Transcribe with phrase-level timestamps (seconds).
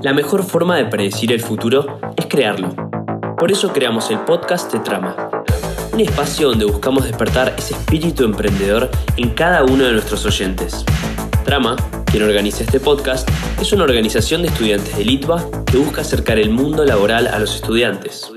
[0.00, 2.72] La mejor forma de predecir el futuro es crearlo.
[3.36, 5.44] Por eso creamos el podcast de Trama,
[5.92, 10.84] un espacio donde buscamos despertar ese espíritu emprendedor en cada uno de nuestros oyentes.
[11.44, 11.74] Trama,
[12.06, 13.28] quien organiza este podcast,
[13.60, 17.56] es una organización de estudiantes de Litva que busca acercar el mundo laboral a los
[17.56, 18.30] estudiantes.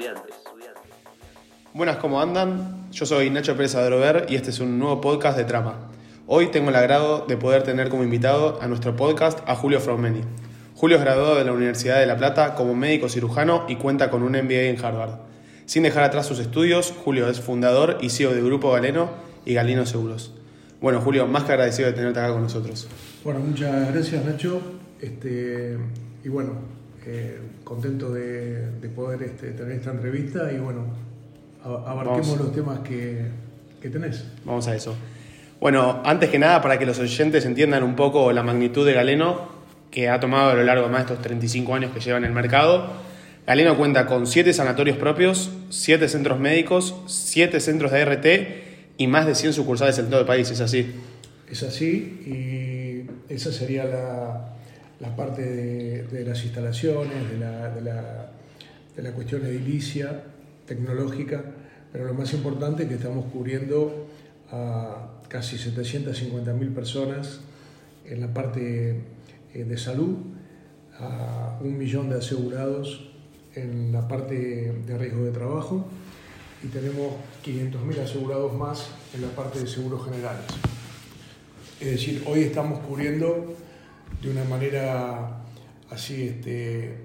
[1.76, 2.88] Buenas, ¿cómo andan?
[2.92, 5.92] Yo soy Nacho Pérez Adrover y este es un nuevo podcast de Trama.
[6.26, 10.22] Hoy tengo el agrado de poder tener como invitado a nuestro podcast a Julio Fraumeni.
[10.82, 14.24] Julio es graduado de la Universidad de La Plata como médico cirujano y cuenta con
[14.24, 15.20] un MBA en Harvard.
[15.68, 19.12] Sin dejar atrás sus estudios, Julio es fundador y CEO de Grupo Galeno
[19.46, 20.34] y Galeno Seguros.
[20.82, 22.88] Bueno, Julio, más que agradecido de tenerte acá con nosotros.
[23.24, 24.60] Bueno, muchas gracias Nacho.
[25.00, 25.78] Este,
[26.24, 26.54] y bueno,
[27.06, 30.86] eh, contento de, poder este, tener esta entrevista y bueno,
[31.64, 33.28] abarquemos los temas que,
[33.80, 34.26] que tenés.
[34.46, 34.96] Vamos a eso.
[35.60, 39.61] Bueno, antes que nada, para que los oyentes entiendan un poco la magnitud de Galeno,
[39.92, 42.24] que ha tomado a lo largo de más de estos 35 años que lleva en
[42.24, 42.90] el mercado,
[43.46, 48.26] Galeno cuenta con 7 sanatorios propios, 7 centros médicos, 7 centros de RT
[48.98, 50.94] y más de 100 sucursales en todo el país, ¿es así?
[51.50, 54.56] Es así y esa sería la,
[55.02, 58.32] la parte de, de, las instalaciones, de la, de la,
[58.96, 60.24] de la cuestión edilicia,
[60.66, 61.44] tecnológica,
[61.92, 64.08] pero lo más importante es que estamos cubriendo
[64.52, 67.42] a casi 750.000 personas
[68.06, 69.02] en la parte
[69.54, 70.18] de salud,
[71.00, 73.12] a un millón de asegurados
[73.56, 75.86] en la parte de riesgo de trabajo
[76.64, 77.14] y tenemos
[77.44, 80.46] 500.000 asegurados más en la parte de seguros generales.
[81.80, 83.56] Es decir, hoy estamos cubriendo
[84.22, 85.42] de una manera
[85.90, 86.96] así este,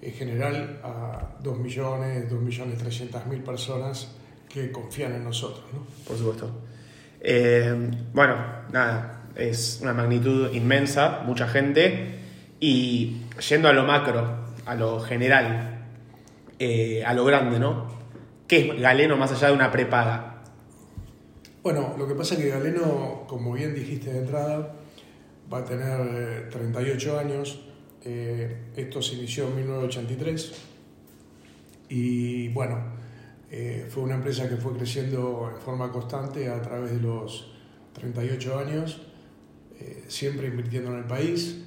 [0.00, 4.12] en general a 2 millones, 2 millones 300 mil personas
[4.48, 5.64] que confían en nosotros.
[5.72, 5.84] ¿no?
[6.06, 6.50] Por supuesto.
[7.20, 8.36] Eh, bueno,
[8.72, 12.18] nada, es una magnitud inmensa, mucha gente,
[12.60, 15.86] y yendo a lo macro, a lo general,
[16.58, 17.88] eh, a lo grande, ¿no?
[18.46, 20.42] ¿Qué es Galeno más allá de una prepaga?
[21.62, 24.74] Bueno, lo que pasa es que Galeno, como bien dijiste de entrada,
[25.52, 27.60] va a tener 38 eh, años.
[28.02, 30.52] Eh, esto se inició en 1983
[31.90, 32.78] y bueno,
[33.88, 37.52] fue una empresa que fue creciendo en forma constante a través de los
[37.94, 39.00] 38 años,
[40.08, 41.58] siempre invirtiendo en el país,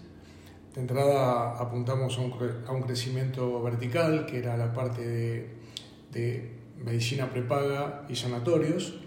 [0.73, 5.47] de entrada apuntamos a un, crecimiento vertical, que era la parte
[6.11, 6.51] de,
[6.83, 8.99] medicina prepaga y sanatorios,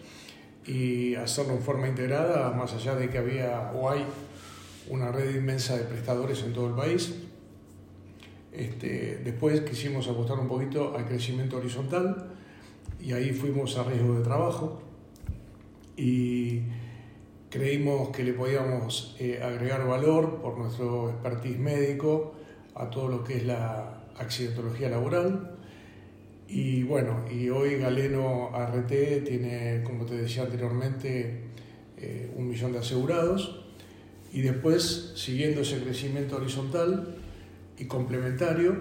[0.64, 4.04] y hacerlo en forma integrada, más allá de que había o hay
[4.88, 7.14] una red inmensa de prestadores en todo el país.
[8.52, 12.30] Este, después quisimos apostar un poquito al crecimiento horizontal
[13.00, 14.80] y ahí fuimos a riesgo de trabajo
[15.96, 16.62] y
[17.56, 22.34] Creímos que le podíamos eh, agregar valor por nuestro expertise médico
[22.74, 25.56] a todo lo que es la accidentología laboral.
[26.46, 28.88] Y bueno, y hoy Galeno ART
[29.24, 31.44] tiene, como te decía anteriormente,
[31.96, 33.64] eh, un millón de asegurados.
[34.34, 37.16] Y después, siguiendo ese crecimiento horizontal
[37.78, 38.76] y complementario,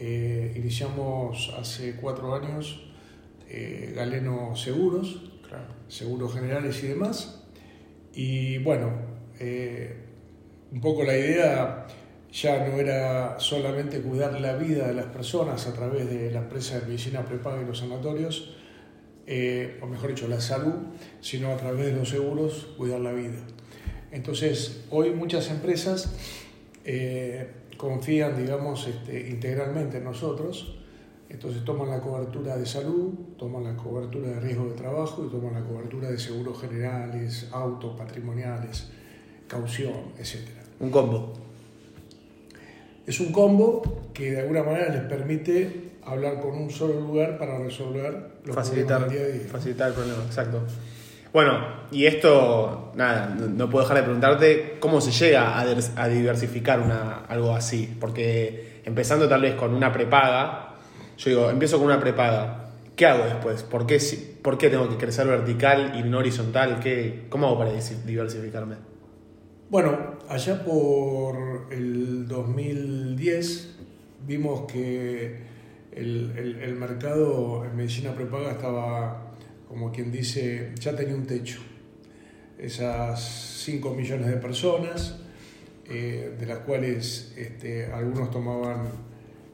[0.00, 2.90] eh, iniciamos hace cuatro años
[3.94, 5.30] Galeno Seguros,
[5.86, 7.43] seguros generales y demás
[8.14, 8.92] y bueno,
[9.40, 9.94] eh,
[10.72, 11.86] un poco la idea
[12.32, 16.80] ya no era solamente cuidar la vida de las personas a través de la empresa
[16.80, 18.56] de medicina prepaga y los sanatorios,
[19.26, 20.74] eh, o mejor dicho, la salud,
[21.20, 23.38] sino a través de los seguros cuidar la vida.
[24.10, 26.16] Entonces, hoy muchas empresas
[26.84, 30.83] eh, confían, digamos, este, integralmente en nosotros
[31.28, 35.54] entonces toman la cobertura de salud, toman la cobertura de riesgo de trabajo y toman
[35.54, 38.88] la cobertura de seguros generales, autos, patrimoniales,
[39.48, 40.48] caución, etc.
[40.80, 41.32] Un combo.
[43.06, 43.82] Es un combo
[44.14, 49.08] que de alguna manera les permite hablar con un solo lugar para resolver los facilitar,
[49.08, 49.42] día a día.
[49.50, 50.62] Facilitar el problema, exacto.
[51.32, 51.58] Bueno,
[51.90, 57.52] y esto, nada, no puedo dejar de preguntarte cómo se llega a, diversificar una, algo
[57.52, 60.63] así, porque empezando tal vez con una prepaga,
[61.16, 62.70] yo digo, empiezo con una prepaga.
[62.96, 63.62] ¿Qué hago después?
[63.64, 63.98] ¿Por qué,
[64.42, 66.78] ¿Por qué tengo que crecer vertical y no horizontal?
[66.80, 68.76] ¿Qué, ¿Cómo hago para diversificarme?
[69.68, 73.76] Bueno, allá por el 2010
[74.26, 75.38] vimos que
[75.92, 79.32] el, el, mercado en medicina prepaga estaba,
[79.68, 81.60] como quien dice, ya tenía un techo.
[82.58, 85.20] Esas 5 millones de personas,
[85.88, 88.88] eh, de las cuales este, algunos tomaban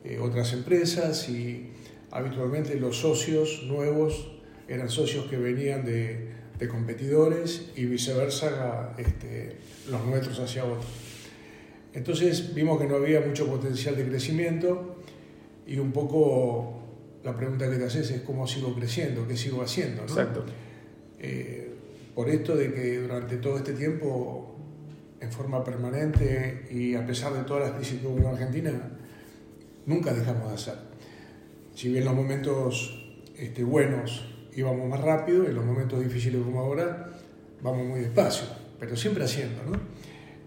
[0.05, 1.71] eh, otras empresas y
[2.11, 4.31] habitualmente los socios nuevos
[4.69, 6.39] eran socios que venían de,
[6.71, 9.57] competidores y viceversa este,
[9.91, 10.85] los nuestros hacia otros.
[11.95, 14.97] Entonces vimos que no había mucho potencial de crecimiento
[15.67, 16.83] y un poco
[17.25, 20.03] la pregunta que te haces es cómo sigo creciendo, qué sigo haciendo.
[20.03, 20.09] ¿no?
[20.09, 20.45] Exacto.
[21.19, 21.71] Eh,
[22.15, 24.55] por esto de que durante todo este tiempo,
[25.21, 29.00] en forma permanente y a pesar de todas las crisis que hubo en Argentina,
[29.87, 30.75] nunca dejamos de hacer.
[31.75, 33.01] Si bien en los momentos
[33.37, 37.11] este, buenos íbamos más rápido, en los momentos difíciles como ahora
[37.63, 38.47] vamos muy despacio,
[38.79, 39.63] pero siempre haciendo.
[39.65, 39.81] ¿no?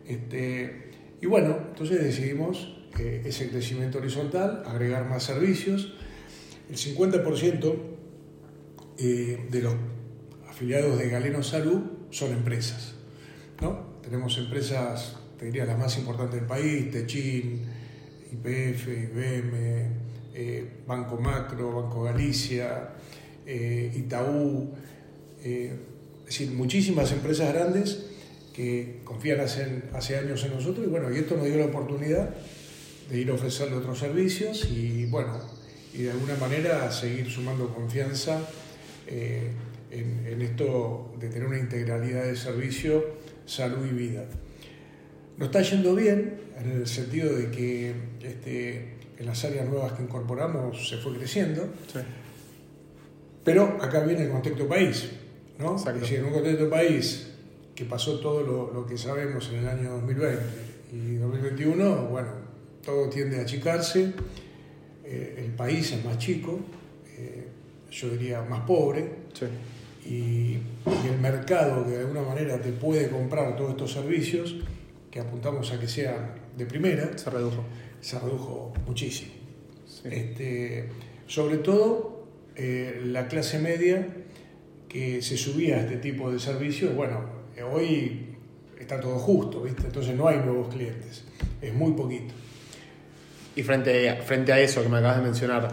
[0.07, 0.91] Este,
[1.21, 5.93] y bueno, entonces decidimos eh, ese crecimiento horizontal, agregar más servicios.
[6.69, 7.75] El 50%
[8.99, 9.75] eh, de los
[10.47, 11.81] afiliados de Galeno Salud
[12.11, 12.95] son empresas.
[13.61, 13.93] ¿no?
[14.03, 17.61] Tenemos empresas, te diría, las más importantes del país, Techin,
[18.33, 19.87] IPF, IBM,
[20.33, 22.89] eh, Banco Macro, Banco Galicia,
[23.45, 24.73] eh, Itaú,
[25.43, 25.75] eh,
[26.19, 28.05] es decir, muchísimas empresas grandes
[28.53, 32.29] que confían hace, hace años en nosotros y bueno, y esto nos dio la oportunidad
[33.09, 35.39] de ir a ofrecerle otros servicios y bueno,
[35.93, 38.39] y de alguna manera seguir sumando confianza
[39.07, 39.51] eh,
[39.91, 43.03] en, en, esto de tener una integralidad de servicio,
[43.45, 44.25] salud y vida.
[45.37, 50.03] Nos está yendo bien en el sentido de que este, en las áreas nuevas que
[50.03, 51.99] incorporamos se fue creciendo, Sí.
[53.43, 55.09] pero acá viene el contexto país,
[55.59, 55.75] ¿no?
[55.75, 57.29] Es decir, en un contexto país
[57.75, 60.39] que pasó todo lo, lo que sabemos en el año 2020
[60.93, 62.29] y 2021, bueno,
[62.85, 64.13] todo tiende a achicarse,
[65.03, 66.59] eh, el país es más chico,
[67.17, 67.47] eh,
[67.91, 69.45] yo diría más pobre, Sí.
[70.05, 74.55] y, y el mercado que de alguna manera te puede comprar todos estos servicios,
[75.13, 77.63] que apuntamos a que sean de primera, Se redujo.
[78.01, 79.31] se redujo muchísimo.
[79.85, 80.09] Sí.
[80.09, 80.89] Este,
[81.27, 82.25] sobre todo
[82.55, 84.07] eh, la clase media
[84.89, 87.21] que se subía a este tipo de servicios, bueno,
[87.55, 88.35] eh, hoy
[88.79, 89.83] está todo justo, ¿viste?
[89.85, 91.23] entonces no hay nuevos clientes,
[91.61, 92.33] es muy poquito.
[93.55, 95.69] Y frente, frente a eso que me acabas de mencionar,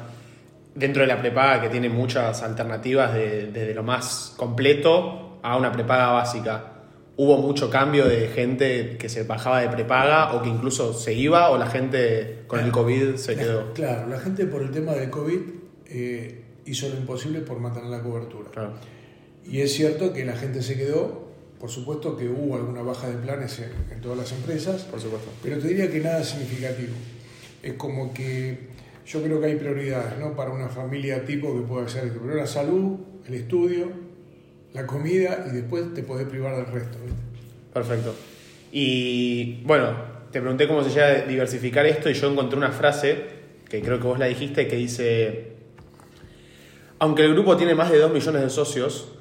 [0.74, 5.72] dentro de la prepaga que tiene muchas alternativas de- desde lo más completo a una
[5.72, 6.79] prepaga básica,
[7.22, 11.50] ¿hubo mucho cambio de gente que se bajaba de prepaga o que incluso se iba
[11.50, 13.74] o la gente con el COVID se La- quedó?
[13.74, 15.40] Claro, la gente por el tema del COVID
[15.86, 18.50] eh, hizo lo imposible por mantener la cobertura.
[18.50, 18.72] Claro.
[19.44, 21.28] Y es cierto que la gente se quedó,
[21.58, 25.30] por supuesto que hubo alguna baja de planes en, en todas las empresas, Por supuesto.
[25.42, 26.94] pero te diría que nada significativo.
[27.62, 28.70] Es como que
[29.04, 30.34] yo creo que hay prioridades ¿no?
[30.36, 33.88] para una familia tipo que puede ser primero la salud, el estudio,
[34.72, 36.98] la comida y después te podés privar del resto.
[37.04, 37.20] ¿viste?
[37.72, 38.14] Perfecto.
[38.72, 39.94] Y bueno,
[40.30, 43.24] te pregunté cómo se llega a diversificar esto y yo encontré una frase,
[43.68, 45.52] que creo que vos la dijiste, que dice,
[46.98, 49.12] aunque el grupo tiene más de 2 millones de socios,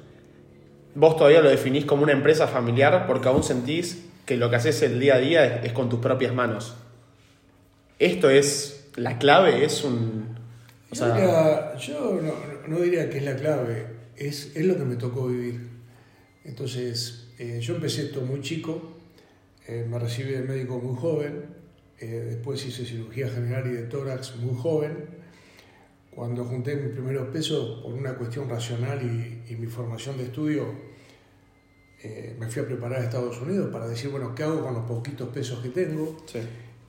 [0.94, 4.82] vos todavía lo definís como una empresa familiar porque aún sentís que lo que haces
[4.82, 6.76] el día a día es, es con tus propias manos.
[7.98, 10.36] Esto es la clave, es un...
[10.90, 12.32] o Yo, sea, diría- yo no,
[12.68, 13.86] no diría que es la clave,
[14.20, 15.68] es, es lo que me tocó vivir.
[16.44, 18.96] Entonces, eh, yo empecé esto muy chico,
[19.66, 21.44] eh, me recibí de médico muy joven,
[21.98, 25.20] eh, después hice cirugía general y de tórax muy joven.
[26.10, 30.66] Cuando junté mis primeros pesos por una cuestión racional y, y mi formación de estudio,
[32.02, 34.84] eh, me fui a preparar a Estados Unidos para decir, bueno, ¿qué hago con los
[34.84, 36.16] poquitos pesos que tengo?
[36.26, 36.40] sí.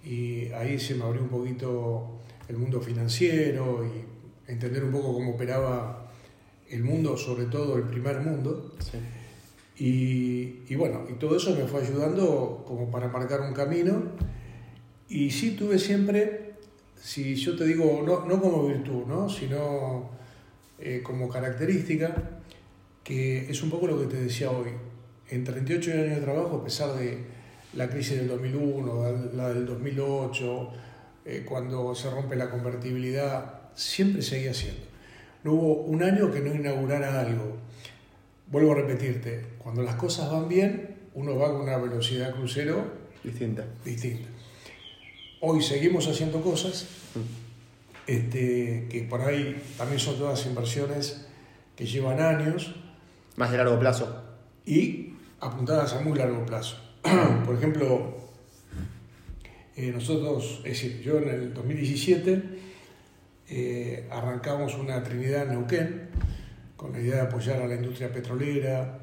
[0.03, 5.31] y ahí se me abrió un poquito el mundo financiero y entender un poco cómo
[5.31, 6.10] operaba
[6.71, 8.73] el mundo, sobre todo el primer mundo.
[8.79, 8.97] sí.
[9.81, 14.03] Y, y bueno, y todo eso me fue ayudando como para marcar un camino.
[15.09, 16.53] Y sí tuve siempre,
[17.01, 19.27] si yo te digo, no, no como virtud, ¿no?
[19.27, 20.11] sino
[20.79, 22.15] eh, como característica,
[23.03, 24.69] que es un poco lo que te decía hoy.
[25.29, 27.17] En 38 años de trabajo, a pesar de
[27.73, 30.69] la crisis del 2001, la del 2008,
[31.25, 34.90] eh, cuando se rompe la convertibilidad, siempre seguía haciendo.
[35.43, 37.57] No hubo un año que no inaugurara algo.
[38.47, 42.83] Vuelvo a repetirte, cuando las cosas van bien, uno va con una velocidad crucero
[43.23, 43.65] Distinta.
[43.85, 44.27] distinta.
[45.41, 46.87] Hoy seguimos haciendo cosas
[48.07, 51.27] este, que por ahí también son todas inversiones
[51.75, 52.75] que llevan años
[53.37, 54.23] Más de largo plazo.
[54.65, 56.77] y apuntadas a muy largo plazo.
[57.45, 58.17] Por ejemplo,
[59.75, 62.43] eh, nosotros, es decir, yo en el 2017
[63.53, 66.09] eh, arrancamos una Trinidad en Neuquén
[66.77, 68.99] con la idea de apoyar a la industria petrolera,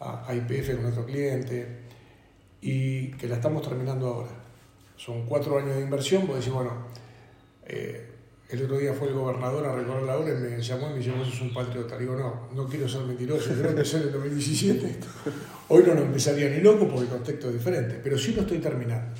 [0.00, 1.84] a, IPF con nuestro cliente,
[2.60, 4.32] y que la estamos terminando ahora.
[4.96, 6.88] Son cuatro años de inversión, vos decís, bueno,
[7.66, 8.10] eh,
[8.50, 10.98] el otro día fue el gobernador a recorrer la obra y me llamó y me
[10.98, 11.96] dijo, vos sos un patriota.
[11.96, 15.06] Digo, no, no quiero ser mentiroso, yo empecé en el 2017 esto.
[15.68, 18.58] Hoy no lo empezaría ni loco porque el contexto es diferente, pero sí lo estoy
[18.58, 19.14] terminando.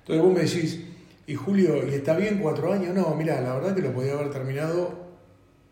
[0.00, 0.87] Entonces vos me decís,
[1.28, 2.94] y Julio, ¿y está bien cuatro años?
[2.94, 5.08] No, mira, la verdad que lo podía haber terminado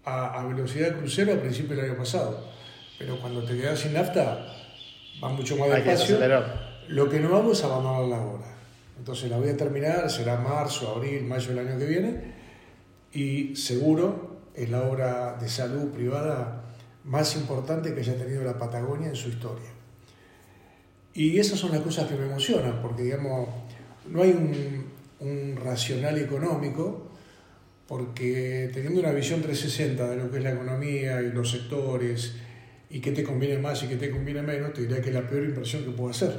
[0.04, 2.44] a, a velocidad crucero a principios del año pasado.
[2.98, 4.46] Pero cuando te quedas sin nafta,
[5.25, 6.18] va mucho más despacio.
[6.88, 8.46] Lo que no vamos es abandonar la obra.
[8.98, 12.34] Entonces la voy a terminar, será marzo, abril, mayo del año que viene.
[13.14, 16.64] Y seguro es la obra de salud privada
[17.04, 19.70] más importante que haya tenido la Patagonia en su historia.
[21.14, 23.48] Y esas son las cosas que me emocionan, porque digamos,
[24.06, 24.86] no hay un,
[25.20, 27.11] un racional económico,
[27.87, 32.35] porque teniendo una visión 360 de lo que es la economía y los sectores,
[32.90, 35.26] y qué te conviene más y qué te conviene menos, te diría que es la
[35.26, 36.32] peor inversión que puedo hacer.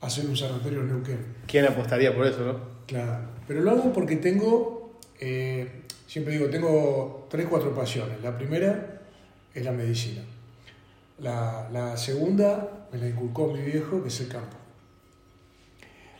[0.00, 1.18] Hacer un sanatorio en Neuquén.
[1.46, 2.60] ¿Quién apostaría por eso, no?
[2.86, 3.30] Claro.
[3.46, 8.22] Pero lo hago porque tengo, eh, siempre digo, tengo tres, cuatro pasiones.
[8.22, 9.00] La primera
[9.54, 10.22] es la medicina.
[11.18, 14.56] La, la segunda me la inculcó mi viejo, que es el campo.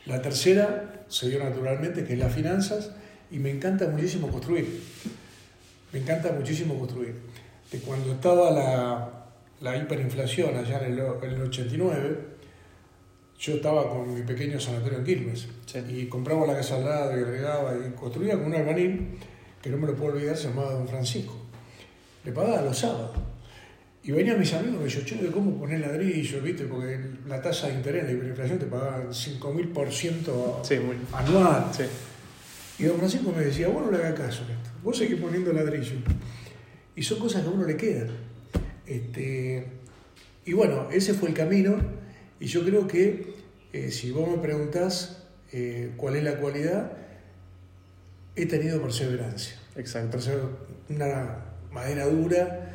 [0.09, 2.91] La tercera se dio naturalmente, que es las finanzas,
[3.31, 4.83] y me encanta muchísimo construir.
[5.93, 7.15] Me encanta muchísimo construir.
[7.71, 9.27] De cuando estaba la,
[9.61, 12.19] la hiperinflación allá en el, en el 89,
[13.38, 15.79] yo estaba con mi pequeño sanatorio en Quilmes Sí.
[15.88, 19.19] y compraba la casa al lado y agregaba y construía con un albañil
[19.62, 21.35] que no me lo puedo olvidar, se llamaba Don Francisco.
[22.25, 23.11] Le pagaba los sábados.
[24.09, 26.41] Y venían mis amigos y me decían, che, ¿cómo poner ladrillo?
[26.41, 26.65] ¿Viste?
[26.65, 30.97] Porque la tasa de interés, la hiperinflación, te pagaban 5.000% Sí, muy.
[31.12, 31.67] anual.
[31.77, 31.83] Sí.
[32.79, 35.53] Y don Francisco me decía, vos no le hagas caso a esto, vos seguís poniendo
[35.53, 35.97] ladrillo.
[36.97, 38.09] Y son cosas que a uno le quedan.
[38.87, 39.67] Este,
[40.47, 41.77] y bueno, ese fue el camino.
[42.41, 43.35] Y yo creo que
[43.75, 45.23] eh, si vos me preguntás
[45.53, 46.93] eh, cuál es la cualidad,
[48.37, 49.57] he tenido perseverancia.
[49.77, 50.17] Exacto.
[50.88, 52.68] Una madera dura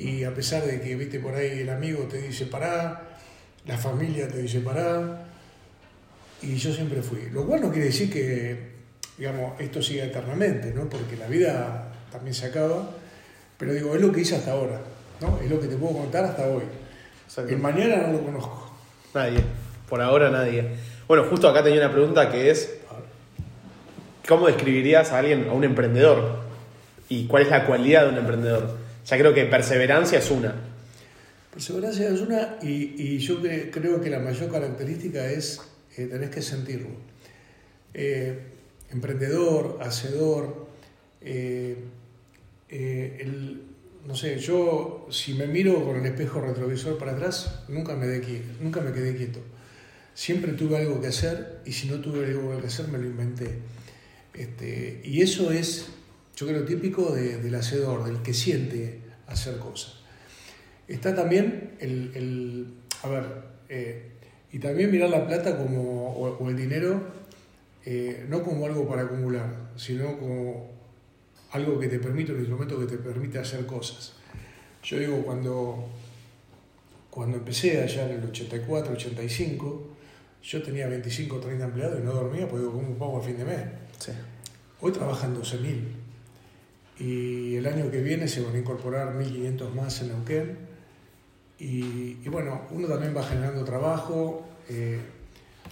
[0.00, 3.02] y a pesar de que, viste, por ahí el amigo te dice pará,
[3.66, 5.26] la familia te dice pará,
[6.40, 7.28] y yo siempre fui.
[7.30, 8.70] Lo cual no quiere decir que,
[9.18, 10.88] digamos, esto siga eternamente, ¿no?
[10.88, 12.88] Porque la vida también se acaba,
[13.58, 14.80] pero digo, es lo que hice hasta ahora,
[15.20, 15.38] ¿no?
[15.38, 16.64] Es lo que te puedo contar hasta hoy.
[17.46, 18.74] El mañana no lo conozco.
[19.12, 19.40] Nadie.
[19.86, 20.64] Por ahora nadie.
[21.06, 22.72] Bueno, justo acá tenía una pregunta que es,
[24.26, 26.40] ¿cómo describirías a alguien, a un emprendedor?
[27.10, 28.89] ¿Y cuál es la cualidad de un emprendedor?
[29.10, 30.54] Ya creo que perseverancia es una.
[31.52, 35.60] Perseverancia es una, y, yo cre- creo que la mayor característica es
[35.96, 36.90] eh, tenés que sentirlo.
[37.92, 38.38] Eh,
[38.92, 40.68] emprendedor, hacedor,
[41.20, 41.76] eh,
[42.68, 43.26] eh,
[44.06, 48.22] no sé, yo si me miro con el espejo retrovisor para atrás, nunca me, de
[48.22, 49.40] qui- nunca me quedé quieto.
[50.14, 53.58] Siempre tuve algo que hacer y si no tuve algo que hacer me lo inventé.
[54.34, 55.86] Este, y eso es,
[56.36, 58.99] yo creo, típico de- del hacedor, del que siente
[59.30, 59.94] hacer cosas.
[60.88, 62.66] Está también el, el-
[63.02, 63.24] a ver,
[63.68, 64.10] eh,
[64.52, 67.00] y también mirar la plata como, o, o el dinero,
[67.86, 70.68] eh, no como algo para acumular, sino como
[71.52, 74.12] algo que te permite, un instrumento que te permite hacer cosas.
[74.82, 75.88] Yo digo, cuando,
[77.10, 79.86] cuando empecé allá en el 84, 85,
[80.42, 83.36] yo tenía 25 o 30 empleados y no dormía porque digo, ¿cómo pago a fin
[83.36, 83.60] de mes?
[83.98, 84.12] Sí.
[84.80, 85.84] Hoy trabajan 12.000
[87.00, 90.58] y el año que viene se van a incorporar 1.500 más en Neuquén.
[91.58, 95.00] Y, y bueno, uno también va generando trabajo, eh,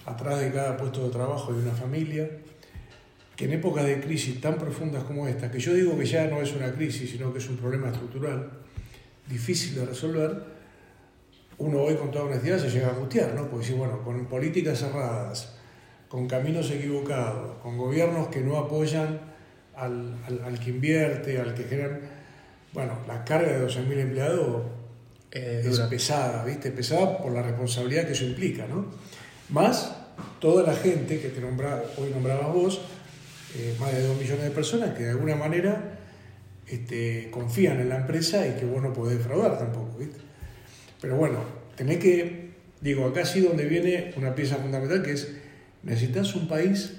[0.05, 2.27] atrás de cada puesto de trabajo hay una familia,
[3.35, 6.41] que en épocas de crisis tan profundas como esta, que yo digo que ya no
[6.41, 8.49] es una crisis, sino que es un problema estructural,
[9.27, 10.43] difícil de resolver,
[11.59, 13.47] uno hoy con toda honestidad se llega a angustiar, ¿no?
[13.49, 15.55] Porque si, bueno, con políticas cerradas,
[16.07, 19.19] con caminos equivocados, con gobiernos que no apoyan
[19.79, 21.99] al, al- al que invierte, al que generan.
[22.73, 24.63] Bueno, la carga de 12.000 empleados
[25.31, 25.89] Eh, es dura.
[25.89, 26.71] pesada, ¿viste?
[26.71, 28.85] Pesada por la responsabilidad que eso implica, ¿no?
[29.49, 29.95] Más
[30.39, 32.81] toda la gente que te nombra, hoy nombrabas vos,
[33.55, 35.97] eh, más de 2 millones de personas que de alguna manera
[36.67, 40.17] este, confían en la empresa y que vos no podés defraudar tampoco, ¿viste?
[41.01, 41.39] Pero bueno,
[41.75, 45.31] tenés que, digo, acá sí donde viene una pieza fundamental que es,
[45.83, 46.93] necesitas un país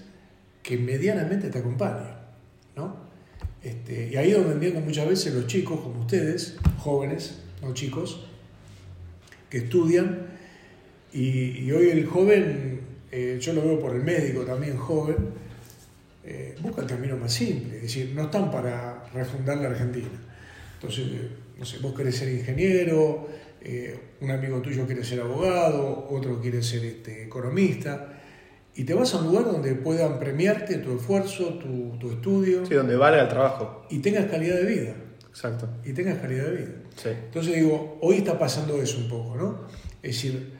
[0.62, 2.19] que medianamente te acompañe.
[3.62, 8.26] Este, y ahí es donde entiendo muchas veces los chicos, como ustedes, jóvenes, no chicos,
[9.50, 10.28] que estudian,
[11.12, 15.16] y, hoy el joven, eh, yo lo veo por el médico también joven,
[16.24, 20.08] eh, busca el camino más simple, es decir, no están para refundar la Argentina.
[20.74, 23.28] Entonces, eh, no sé, vos querés ser ingeniero,
[24.22, 28.09] un amigo tuyo quiere ser abogado, otro quiere ser este, economista,
[28.80, 32.72] y te vas a un lugar donde puedan premiarte tu esfuerzo, tu, tu estudio, Sí,
[32.74, 33.84] donde valga el trabajo.
[33.90, 34.94] y tengas calidad de vida,
[35.28, 35.68] Exacto.
[35.84, 36.72] y tengas calidad de vida.
[36.96, 37.10] Sí.
[37.10, 39.66] Entonces digo, hoy está pasando eso un poco, ¿no?
[40.02, 40.54] Es decir,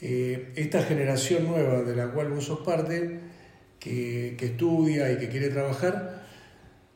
[0.00, 3.20] eh, esta generación nueva de la cual vos sos parte,
[3.78, 6.24] que, que estudia y que quiere trabajar,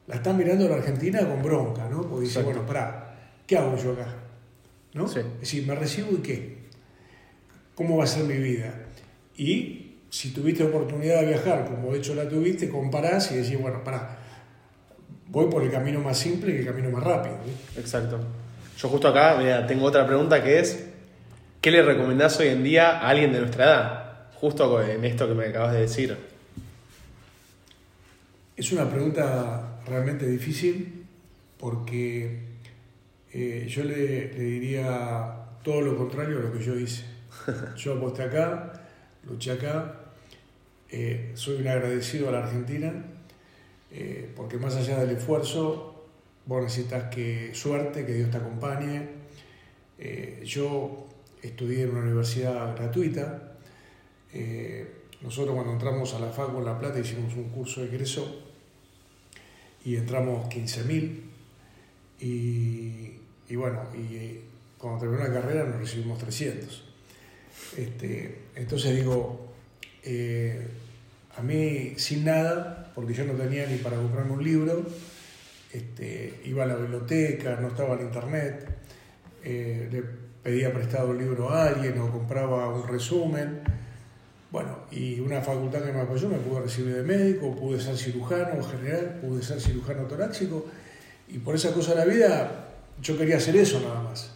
[0.07, 2.09] la están mirando la Argentina con bronca, ¿no?
[2.09, 4.17] Porque dice, bueno, pará, ¿qué hago yo acá?
[4.95, 5.07] ¿No?
[5.07, 5.21] Sí.
[5.35, 6.59] Es decir, ¿me recibo y qué?
[7.75, 8.87] ¿Cómo va a ser mi vida?
[9.37, 13.83] Y si tuviste oportunidad de viajar, como de hecho la tuviste, comparás y decís, bueno,
[13.85, 14.19] pará,
[15.29, 17.37] voy por el camino más simple que el camino más rápido.
[17.77, 18.19] Exacto.
[18.77, 20.85] Yo justo acá mira, tengo otra pregunta que es,
[21.61, 24.31] ¿qué le recomendás hoy en día a alguien de nuestra edad?
[24.35, 26.17] Justo en esto que me acabas de decir.
[28.57, 31.07] Es una pregunta realmente difícil
[31.59, 32.41] porque
[33.33, 37.05] eh, yo le, le diría todo lo contrario a lo que yo hice.
[37.77, 38.73] Yo aposté acá,
[39.25, 40.00] luché acá,
[40.93, 42.93] eh, soy un agradecido a la Argentina
[43.93, 46.07] eh, porque más allá del esfuerzo,
[46.47, 49.09] vos necesitas que suerte, que Dios te acompañe.
[49.99, 51.07] Eh, yo
[51.43, 53.57] estudié en una universidad gratuita.
[55.23, 58.43] Nosotros cuando entramos a la FACU en La Plata hicimos un curso de egreso
[59.85, 61.21] y entramos 15.000
[62.21, 63.13] y,
[63.49, 64.41] y bueno, y
[64.79, 66.85] cuando terminó la carrera nos recibimos 300.
[67.77, 69.51] Este, entonces digo,
[71.37, 74.85] a mí sin nada, porque yo no tenía ni para comprarme un libro,
[75.73, 78.69] este, iba a la biblioteca, no estaba en internet,
[79.45, 80.03] eh, le
[80.43, 83.61] pedía prestado un libro a alguien o compraba un resumen.
[84.51, 88.63] Bueno, y una facultad que me apoyó me pude recibir de médico, pude ser cirujano
[88.65, 90.67] general, pude ser cirujano torácico,
[91.29, 92.69] y por esa cosa de la vida
[93.01, 94.33] yo quería hacer eso nada más.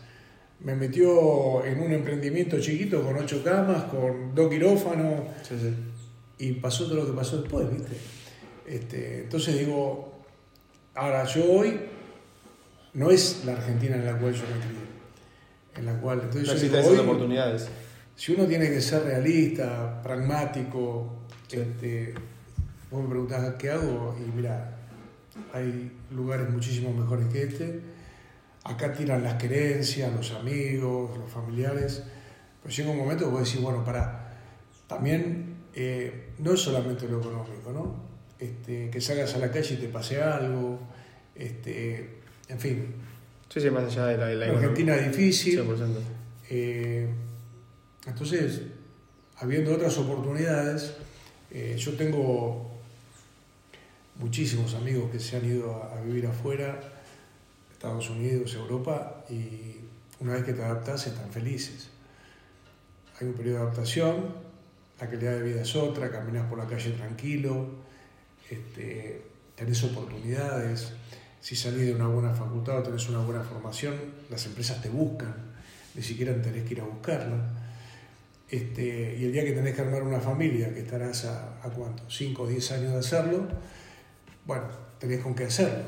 [0.60, 5.20] Me metió en un emprendimiento chiquito con ocho camas, con dos quirófanos.
[6.48, 7.96] Y pasó todo lo que pasó después, ¿viste?
[8.66, 10.22] Este, entonces digo,
[10.94, 11.80] ahora yo hoy
[12.94, 14.84] no es la Argentina en la cual yo me crié,
[15.76, 17.68] en la cual, entonces No existen esas oportunidades.
[18.16, 21.58] si uno tiene que ser realista, pragmático, Sí.
[21.60, 22.14] este,
[22.90, 24.76] vos me preguntás qué hago y mira,
[25.52, 27.80] hay lugares muchísimo mejores que este.
[28.64, 32.02] Acá tiran las querencias, los amigos, los familiares.
[32.62, 34.38] Pero llega un momento que vos decís, bueno, para,
[34.86, 38.14] también eh, no es solamente lo económico, ¿no?
[38.38, 40.80] Este, que salgas a la calle y te pase algo,
[41.34, 42.94] este, en fin,
[43.54, 45.60] Sí, sí, más allá de la, de la Argentina es difícil.
[45.60, 45.88] 100%.
[46.50, 47.08] Eh,
[48.04, 48.62] entonces,
[49.36, 50.94] habiendo otras oportunidades,
[51.52, 52.68] eh, yo tengo
[54.18, 56.80] muchísimos amigos que se han ido a, a vivir afuera,
[57.72, 59.76] Estados Unidos, Europa, y
[60.18, 61.90] una vez que te adaptas están felices.
[63.20, 64.34] Hay un periodo de adaptación,
[65.00, 67.66] la calidad de vida es otra, caminas por la calle tranquilo,
[68.48, 69.22] este,
[69.54, 70.92] tenés oportunidades,
[71.40, 73.94] si salís de una buena facultad o tenés una buena formación,
[74.30, 75.34] las empresas te buscan,
[75.94, 77.36] ni siquiera tenés que ir a buscarla.
[78.48, 82.04] Este, y el día que tenés que armar una familia, que estarás a, a cuánto,
[82.08, 83.48] 5 o 10 años de hacerlo,
[84.46, 84.64] bueno,
[84.98, 85.84] tenés con qué hacerlo.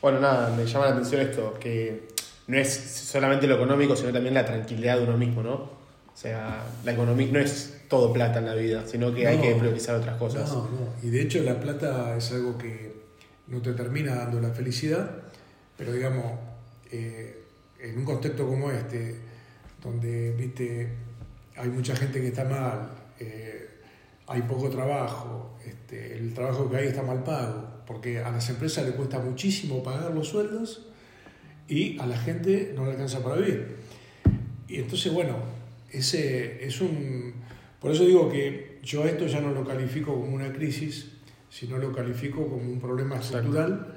[0.00, 2.08] Bueno, nada, me llama la atención esto, que
[2.46, 5.73] no es solamente lo económico, sino también la tranquilidad de uno mismo, ¿no?
[6.14, 9.54] O sea, la economía no es todo plata en la vida, sino que hay que
[9.56, 10.48] priorizar otras cosas.
[10.48, 10.92] No, no.
[11.02, 12.94] Y de hecho la plata es algo que
[13.48, 15.10] no te termina dando la felicidad,
[15.76, 16.24] pero digamos,
[16.90, 17.42] eh,
[17.80, 19.16] en un contexto como este,
[19.82, 20.88] donde, viste,
[21.56, 23.68] hay mucha gente que está mal, eh,
[24.26, 28.86] hay poco trabajo, este, el trabajo que hay está mal pago, porque a las empresas
[28.86, 30.86] le cuesta muchísimo pagar los sueldos
[31.68, 33.76] y a la gente no le alcanza para vivir.
[34.68, 35.36] Y entonces, bueno,
[35.98, 37.34] ese es un...
[37.80, 41.12] Por eso digo que yo esto ya no lo califico como una crisis,
[41.50, 43.94] sino lo califico como un problema estructural,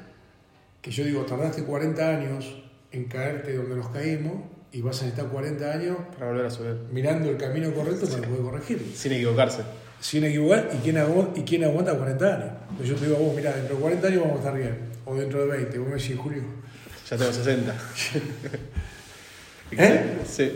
[0.81, 5.31] que yo digo, tardaste 40 años en caerte donde nos caímos y vas a necesitar
[5.31, 6.75] 40 años Para volver a subir.
[6.91, 8.88] mirando el camino correcto para poder corregirlo.
[8.93, 9.62] Sin equivocarse.
[9.99, 12.51] Sin equivocar, ¿y quién, aguanta, ¿y quién aguanta 40 años?
[12.75, 14.77] Pues yo te digo a vos, mira, dentro de 40 años vamos a estar bien,
[15.05, 16.43] o dentro de 20, vos me decís, Julio,
[17.10, 17.75] Ya tengo 60.
[19.71, 20.17] ¿Eh?
[20.25, 20.51] Sí.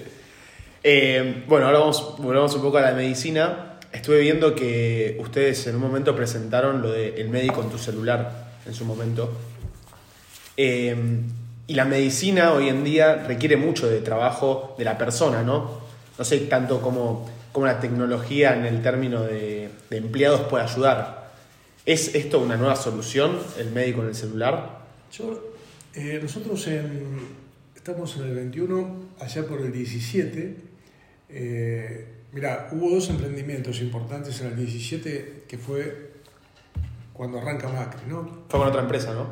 [0.83, 3.77] Eh, bueno, ahora vamos, volvamos un poco a la medicina.
[3.91, 8.73] Estuve viendo que ustedes en un momento presentaron lo de médico en tu celular, en
[8.73, 9.31] su momento.
[10.57, 10.95] Eh,
[11.67, 15.81] y la medicina hoy en día requiere mucho de trabajo de la persona, ¿no?
[16.17, 21.31] No sé tanto cómo, cómo la tecnología en el término de, de empleados puede ayudar.
[21.85, 24.81] ¿Es esto una nueva solución, el médico en el celular?
[25.11, 25.53] Yo,
[25.93, 26.67] eh, nosotros
[27.75, 30.70] estamos en el 21, allá por el 17.
[31.33, 36.11] Eh, mirá, hubo dos emprendimientos importantes en el 17 que fue
[37.13, 38.45] cuando arranca Macri, ¿no?
[38.49, 39.27] Fue con otra empresa, ¿no?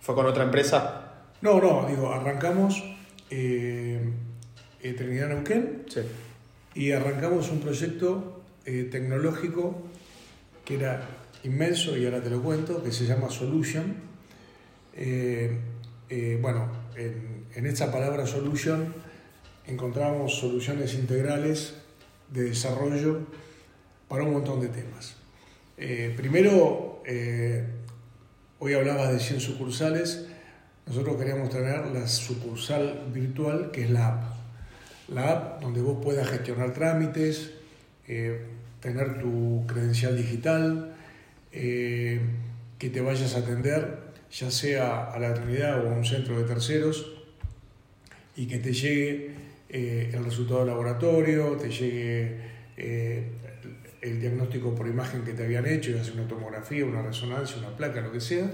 [0.00, 1.24] Fue con otra empresa.
[1.42, 2.84] No, no, digo, arrancamos
[3.30, 4.00] eh,
[4.82, 6.00] eh, Trinidad Neuquén Sí.
[6.74, 9.82] y arrancamos un proyecto eh, tecnológico
[10.64, 11.02] que era
[11.42, 14.08] inmenso y ahora te lo cuento, que se llama Solution.
[16.40, 18.92] Bueno, en, en esta palabra solution
[19.70, 21.74] encontramos soluciones integrales
[22.30, 23.20] de desarrollo
[24.08, 25.16] para un montón de temas.
[25.76, 27.02] Eh, primero,
[28.58, 30.26] hoy hablabas de 100 sucursales,
[30.86, 34.24] nosotros queríamos tener la sucursal virtual que es la app.
[35.08, 37.52] La app donde vos puedas gestionar trámites,
[38.80, 40.94] tener tu credencial digital,
[41.52, 42.20] eh,
[42.78, 43.98] que te vayas a atender,
[44.32, 47.12] ya sea a la Trinidad o a un centro de terceros,
[48.36, 49.34] y que te llegue
[49.72, 52.36] eh, el resultado del laboratorio, te llegue
[52.76, 53.24] eh,
[54.00, 57.76] el diagnóstico por imagen que te habían hecho, ya sea una tomografía, una resonancia, una
[57.76, 58.50] placa, lo que sea.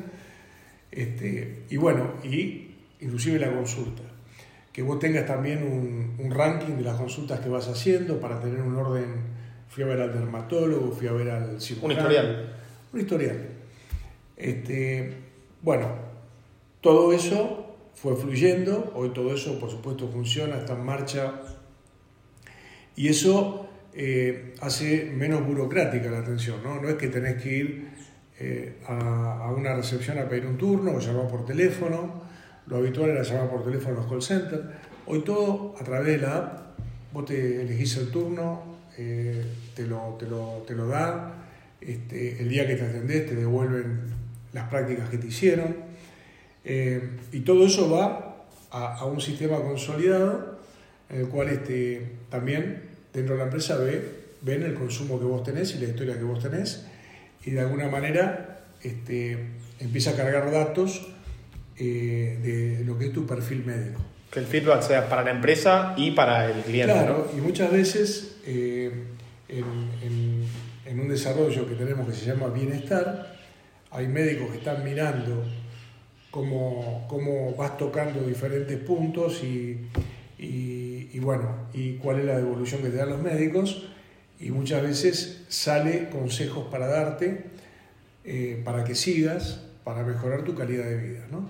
[0.91, 4.03] Este, y bueno, y inclusive la consulta.
[4.73, 8.61] Que vos tengas también un, un ranking de las consultas que vas haciendo para tener
[8.61, 9.37] un orden
[9.69, 11.93] fui a ver al dermatólogo, fui a ver al cirujano.
[11.93, 12.55] Un historial.
[12.93, 13.47] Un historial.
[14.37, 15.13] Este,
[15.63, 15.89] bueno,
[16.81, 17.66] todo eso
[17.97, 21.41] fue fluyendo, hoy todo eso por supuesto funciona, está en marcha.
[22.95, 26.81] Y eso eh, hace menos burocrática la atención, ¿no?
[26.81, 27.89] No es que tenés que ir
[28.39, 32.23] eh, a, una recepción a pedir un turno o llamar por teléfono,
[32.67, 34.63] lo habitual era llamar por teléfono a los call centers,
[35.07, 36.79] hoy todo a través de la app,
[37.15, 39.43] vos te elegís el turno, eh,
[39.75, 41.35] te, lo, te, lo, te, lo, da,
[41.81, 44.01] este, el día que te atendés te devuelven
[44.53, 45.86] las prácticas que te hicieron,
[46.69, 50.59] eh, y todo eso va a, a, un sistema consolidado
[51.09, 54.03] en el cual este, también dentro de la empresa ve,
[54.43, 56.85] ven el consumo que vos tenés y la historia que vos tenés,
[57.45, 59.39] y de alguna manera este,
[59.79, 61.07] empieza a cargar datos
[61.79, 64.01] eh, de lo que es tu perfil médico.
[64.31, 66.93] Que el feedback sea para la empresa y para el cliente.
[66.93, 68.91] Claro, y muchas veces eh,
[69.49, 70.45] en,
[70.85, 73.37] en, un desarrollo que tenemos que se llama bienestar,
[73.91, 75.45] hay médicos que están mirando
[76.37, 79.79] cómo, cómo vas tocando diferentes puntos y,
[80.39, 83.89] y, y, bueno, y cuál es la devolución que te dan los médicos,
[84.39, 87.47] y muchas veces sale consejos para darte,
[88.27, 91.27] eh, para que sigas, para mejorar tu calidad de vida.
[91.31, 91.49] ¿no?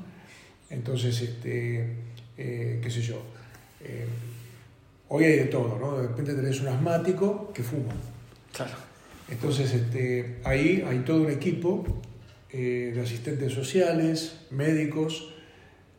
[0.71, 1.97] Entonces, este,
[2.39, 3.21] eh, qué sé yo.
[3.83, 4.07] Eh,
[5.09, 5.97] hoy hay de todo, ¿no?
[5.97, 7.93] De repente tenés un asmático que fuma.
[8.53, 8.75] Claro.
[9.29, 11.85] Entonces, este, ahí hay todo un equipo
[12.57, 15.35] eh, de asistentes sociales, médicos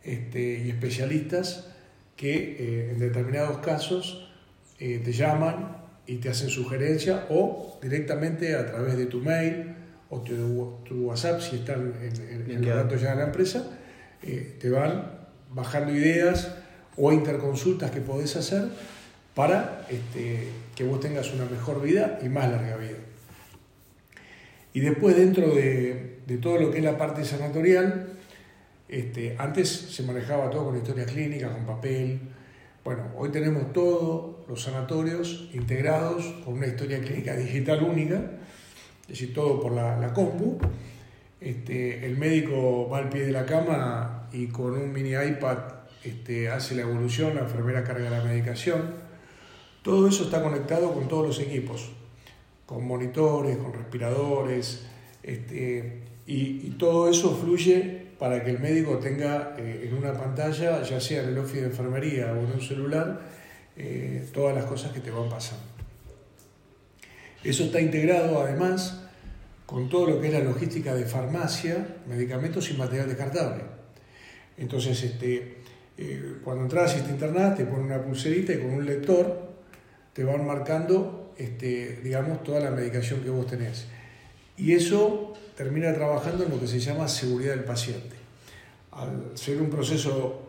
[0.04, 1.68] este, y especialistas
[2.16, 4.32] que en determinados casos
[4.80, 9.76] te llaman y te hacen sugerencias o directamente a través de tu mail
[10.10, 13.70] o tu, tu WhatsApp, si están en, en, los datos ya de la empresa,
[14.20, 15.12] te van
[15.52, 16.56] bajando ideas
[16.96, 18.70] o interconsultas que podés hacer
[19.38, 22.98] para este, que vos tengas una mejor vida y más larga vida.
[24.74, 28.10] Y después dentro de, de todo lo que es la parte sanatorial,
[28.90, 32.20] este, antes se manejaba todo con historia clínica, con papel.
[32.84, 38.16] Bueno, hoy tenemos todos los sanatorios integrados con una historia clínica digital única,
[39.04, 40.58] es decir, todo por la, la compu.
[41.40, 45.60] Este, el médico va al pie de la cama y con un mini iPad
[46.04, 48.96] este, hace la evolución, la enfermera carga la medicación.
[49.82, 51.90] Todo eso está conectado con todos los equipos,
[52.66, 54.86] con monitores, con respiradores,
[55.24, 61.00] este, y, todo eso fluye para que el médico tenga eh, en una pantalla, ya
[61.00, 63.22] sea en el office de enfermería o en un celular,
[63.78, 65.64] eh, todas las cosas que te van pasando.
[67.44, 69.04] Eso está integrado además
[69.66, 73.64] con todo lo que es la logística de farmacia, medicamentos y material descartable.
[74.58, 75.58] Entonces, este,
[75.98, 79.48] eh, cuando entras y te internás, te ponen una pulserita y con un lector
[80.14, 83.88] te van marcando, este, digamos, toda la medicación que vos tenés.
[84.58, 85.27] Y eso
[85.58, 88.16] termina trabajando en lo que se llama seguridad del paciente.
[88.92, 90.44] Al ser un proceso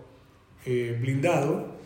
[0.67, 1.79] eh, blindado,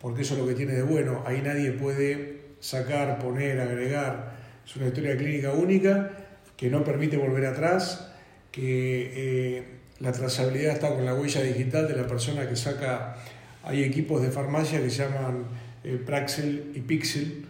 [0.00, 4.76] porque eso es lo que tiene de bueno, ahí nadie puede sacar, poner, agregar, es
[4.76, 6.10] una historia clínica única
[6.58, 8.12] que no permite volver atrás,
[8.52, 9.64] que eh,
[9.98, 13.16] la trazabilidad está con la huella digital de la persona que saca,
[13.62, 15.44] hay equipos de farmacia que se llaman
[15.84, 17.46] eh, Praxel y Pixel,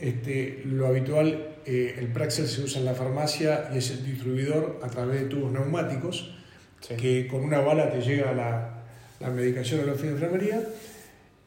[0.00, 4.80] este, lo habitual, eh, el Praxel se usa en la farmacia y es el distribuidor
[4.82, 6.36] a través de tubos neumáticos,
[6.80, 6.96] sí.
[6.96, 8.84] que con una bala te llega la,
[9.20, 10.62] la medicación a la oficina de enfermería,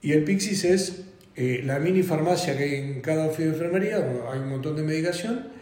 [0.02, 3.98] y el Pixis es eh, la mini farmacia que hay en cada oficina de enfermería,
[4.32, 5.54] hay un montón de medicación,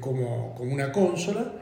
[0.00, 1.52] como, como una consola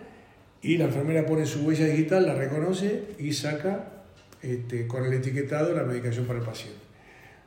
[0.63, 4.05] y la enfermera pone su huella digital, la reconoce y saca
[4.43, 6.81] este, con el etiquetado la medicación para el paciente.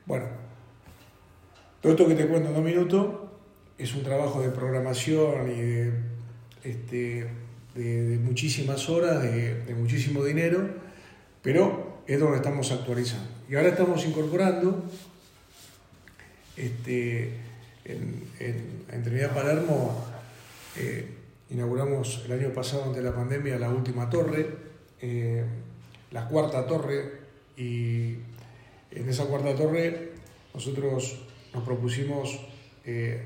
[0.06, 0.26] Bueno,
[1.84, 3.08] todo esto que te cuento en dos minutos
[3.78, 5.92] es un trabajo de programación y de
[6.64, 7.28] este,
[7.76, 10.66] de, muchísimas horas, de, muchísimo dinero,
[11.42, 13.28] pero es donde estamos actualizando.
[13.50, 14.86] Y ahora estamos incorporando
[16.56, 17.34] este,
[17.84, 20.06] en, en, Trinidad Palermo,
[20.78, 21.06] eh,
[21.50, 24.48] inauguramos el año pasado ante la pandemia la última torre,
[25.02, 25.44] eh,
[26.12, 27.12] la cuarta torre,
[27.58, 28.16] y
[28.92, 30.14] en esa cuarta torre
[30.54, 32.40] nosotros nos propusimos
[32.86, 33.22] eh,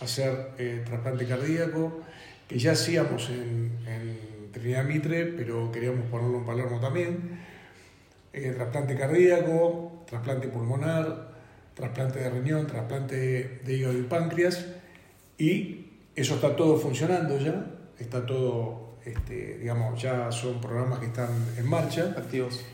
[0.00, 2.02] hacer trasplante cardíaco,
[2.48, 3.70] que ya hacíamos en,
[4.52, 7.38] Trinidad Mitre, pero queríamos ponerlo en Palermo también.
[8.32, 11.30] Eh, trasplante cardíaco, trasplante pulmonar,
[11.74, 14.66] trasplante de riñón, trasplante de hígado y páncreas.
[15.38, 17.64] Y eso está todo funcionando ya,
[17.98, 22.14] está todo, este, digamos, ya son programas que están en marcha.
[22.16, 22.64] Activos.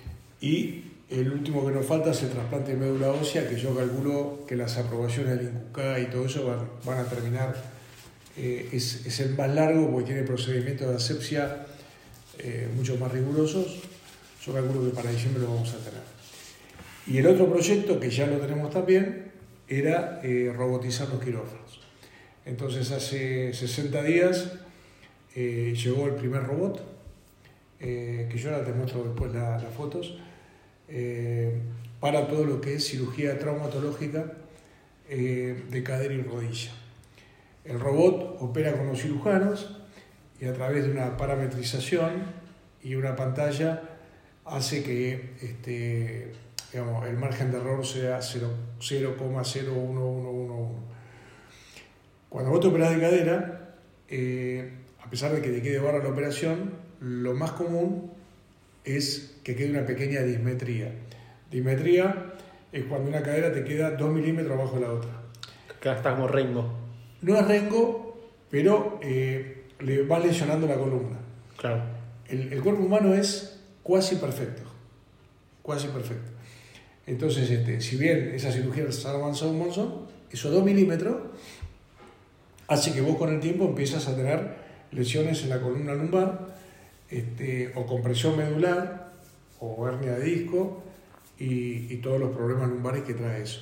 [0.40, 4.40] Y el último que nos falta es el trasplante de médula ósea, que yo calculo
[4.46, 7.54] que las aprobaciones del INCUCA y todo eso van, a terminar
[8.36, 11.66] eh, es, es, el más largo porque tiene procedimientos de asepsia
[12.38, 13.82] eh, mucho más rigurosos.
[14.44, 16.02] Yo calculo que para diciembre lo vamos a tener.
[17.06, 19.30] Y el otro proyecto, que ya lo tenemos también,
[19.68, 21.80] era eh, robotizar los quirófanos.
[22.44, 24.52] Entonces hace 60 días
[25.34, 26.82] llegó el primer robot,
[27.78, 30.16] que yo ahora te muestro después las fotos,
[32.01, 34.33] para todo lo que es cirugía traumatológica
[35.09, 36.70] de cadera y rodilla.
[37.64, 39.77] El robot opera con los cirujanos
[40.40, 42.22] y a través de una parametrización
[42.83, 43.83] y una pantalla
[44.44, 46.33] hace que este,
[46.72, 50.87] el margen de error sea 0,01111.
[52.29, 53.75] Cuando vos te operás de cadera,
[54.09, 54.70] eh,
[55.05, 58.12] a pesar de que te quede barra la operación, lo más común
[58.87, 60.92] es que quede una pequeña dismetría.
[61.51, 62.35] Dismetría
[62.72, 65.11] es cuando una cadera te queda 2 milímetros abajo de la otra.
[65.81, 66.64] Que está como rainbow.
[67.22, 71.18] No es rengo, pero eh, le va lesionando la columna.
[71.57, 71.83] Claro.
[72.29, 74.62] El, cuerpo humano es cuasi perfecto.
[75.62, 76.31] Cuasi perfecto.
[77.07, 81.16] Entonces, este, si bien esa cirugía avanzado un montón, esos 2 milímetros
[82.68, 84.57] hace que vos con el tiempo empiezas a tener
[84.90, 86.55] lesiones en la columna lumbar,
[87.16, 89.12] este, o compresión medular,
[89.61, 90.83] o hernia de disco,
[91.38, 93.61] y, todos los problemas lumbares que trae eso.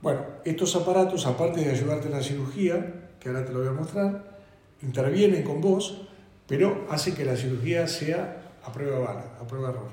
[0.00, 3.72] Bueno, estos aparatos, aparte de ayudarte en la cirugía, que ahora te lo voy a
[3.72, 4.38] mostrar,
[4.82, 6.08] intervienen con vos,
[6.46, 9.90] pero hacen que la cirugía sea a prueba bala, a prueba error.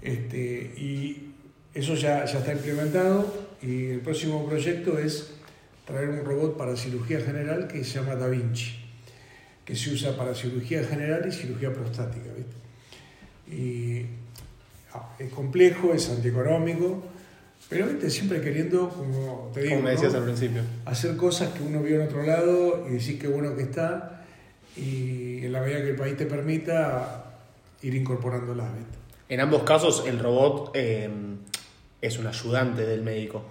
[0.00, 1.34] Este, y
[1.74, 3.26] eso ya, ya está implementado
[3.60, 5.32] y el próximo proyecto es
[5.86, 8.77] traer un robot para cirugía general que se llama Da Vinci,
[9.68, 12.30] que se usa para cirugía general y cirugía prostática.
[13.46, 14.06] Y
[14.94, 17.02] ah, es complejo, es antieconómico,
[17.68, 21.62] pero viste, siempre queriendo, como te digo, como me decías al principio, hacer cosas que
[21.62, 24.24] uno vio en otro lado y decir qué bueno que está
[24.74, 27.26] y en la medida que el país te permita
[27.82, 28.68] ir incorporándolas.
[29.28, 31.10] En ambos casos el robot eh,
[32.00, 33.44] es un ayudante del médico.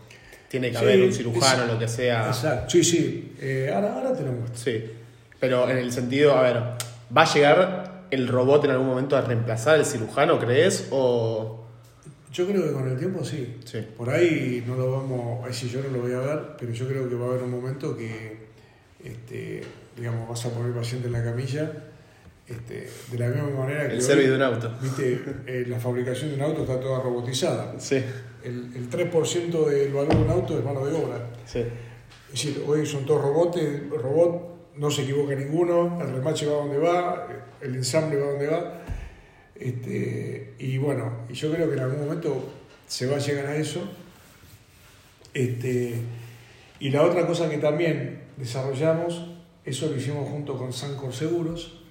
[0.49, 2.29] Tiene que haber un cirujano, lo que sea.
[2.29, 3.33] Exacto, sí, sí.
[3.39, 4.57] Eh, ahora, ahora te lo muestro.
[4.57, 4.96] Sí,
[5.39, 6.63] pero en el sentido, a ver,
[7.15, 10.87] ¿va a llegar el robot en algún momento a reemplazar al cirujano, crees?
[10.91, 11.67] ¿O
[12.37, 13.57] yo creo que con el tiempo sí.
[13.97, 16.87] Por ahí no lo vamos, ahí sí yo no lo voy a ver, pero yo
[16.87, 18.37] creo que va a haber un momento que,
[19.03, 19.63] este,
[19.95, 21.71] digamos, vas a poner paciente en la camilla,
[22.47, 23.95] este, de la misma manera que...
[23.95, 24.71] El servicio de un auto.
[24.81, 27.73] Viste, eh, la fabricación de un auto está toda robotizada.
[27.79, 28.03] Sí.
[28.43, 31.19] El, el 3% del valor de un auto es mano de obra.
[31.45, 31.59] Sí.
[31.59, 36.77] Es decir, hoy son todos robots, robot, no se equivoca ninguno, el remache va donde
[36.77, 37.27] va,
[37.61, 38.81] el ensamble va donde va.
[39.55, 42.49] Este, y bueno, y yo creo que en algún momento
[42.87, 43.81] se va a llegar a eso.
[45.33, 46.01] Este,
[46.79, 49.25] y la otra cosa que también desarrollamos,
[49.65, 51.83] eso lo hicimos junto con Sancor Seguros,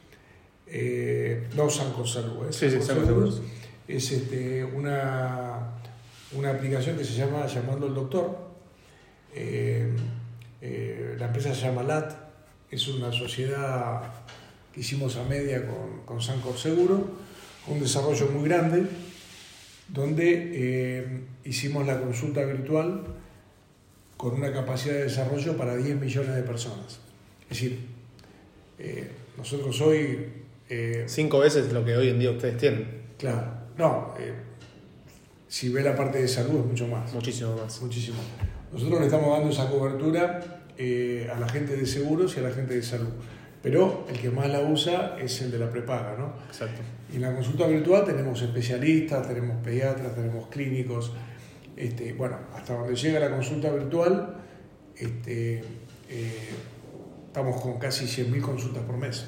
[0.66, 3.42] eh, no Sancor Salud, sí, sí, Seguros,
[3.86, 5.74] es este, una,
[6.32, 8.46] una aplicación que se llama Llamando al Doctor.
[9.34, 9.92] Eh,
[10.62, 12.25] eh, la empresa se llama LAT,
[12.70, 14.02] es una sociedad
[14.72, 17.26] que hicimos a media con, con Sancor Seguro
[17.68, 18.86] un desarrollo muy grande,
[19.88, 23.02] donde eh, hicimos la consulta virtual
[24.16, 27.00] con una capacidad de desarrollo para 10 millones de personas.
[27.42, 27.80] Es decir,
[28.78, 30.28] eh, nosotros hoy...
[30.68, 33.02] Eh, Cinco veces lo que hoy en día ustedes tienen.
[33.18, 33.46] Claro,
[33.78, 34.14] no,
[35.48, 37.12] si ve la parte de salud es mucho más.
[37.12, 37.80] Muchísimo más.
[37.80, 38.18] Muchísimo.
[38.72, 42.74] Nosotros le estamos dando esa cobertura a la gente de seguros y a la gente
[42.74, 43.12] de salud
[43.66, 46.34] pero el que más la usa es el de la prepaga, ¿no?
[46.46, 46.80] Exacto.
[47.12, 51.12] Y en la consulta virtual tenemos especialistas, tenemos pediatras, tenemos clínicos,
[51.76, 54.36] este, bueno, hasta donde llega la consulta virtual,
[54.96, 55.64] este,
[56.08, 56.50] eh,
[57.26, 59.26] estamos con casi 100.000 consultas por mes.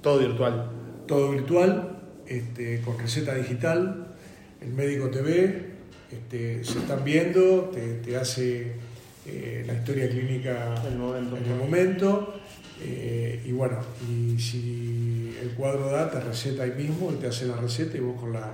[0.00, 0.70] Todo virtual.
[1.06, 4.14] Todo virtual, este, con receta digital,
[4.62, 5.72] el médico te ve,
[6.10, 8.72] este, se están viendo, te, te hace
[9.26, 11.36] eh, la historia clínica El momento.
[11.36, 12.34] en el momento.
[12.80, 13.78] eh, y bueno,
[14.10, 18.00] y si el cuadro da, te receta ahí mismo, él te hace la receta y
[18.00, 18.50] vos con la,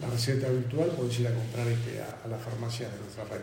[0.00, 3.42] la receta virtual podés ir a comprar este, a, a la farmacia de nuestra red.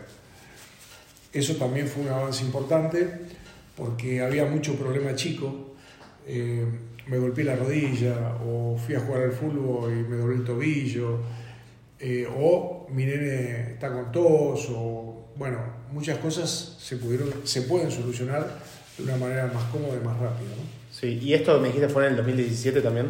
[1.32, 3.08] Eso también fue un avance importante
[3.76, 5.74] porque había mucho problema chico.
[6.26, 6.64] Eh,
[7.06, 11.18] me golpeé la rodilla o fui a jugar al fútbol y me doblé el tobillo
[11.98, 15.09] eh, o mi nene está con tos o
[15.40, 15.56] bueno,
[15.90, 18.58] muchas cosas se, pudieron, se pueden solucionar
[18.98, 20.50] de una manera más cómoda y más rápida.
[20.50, 20.62] ¿no?
[20.92, 23.06] Sí, y esto me dijiste fue en el 2017 también.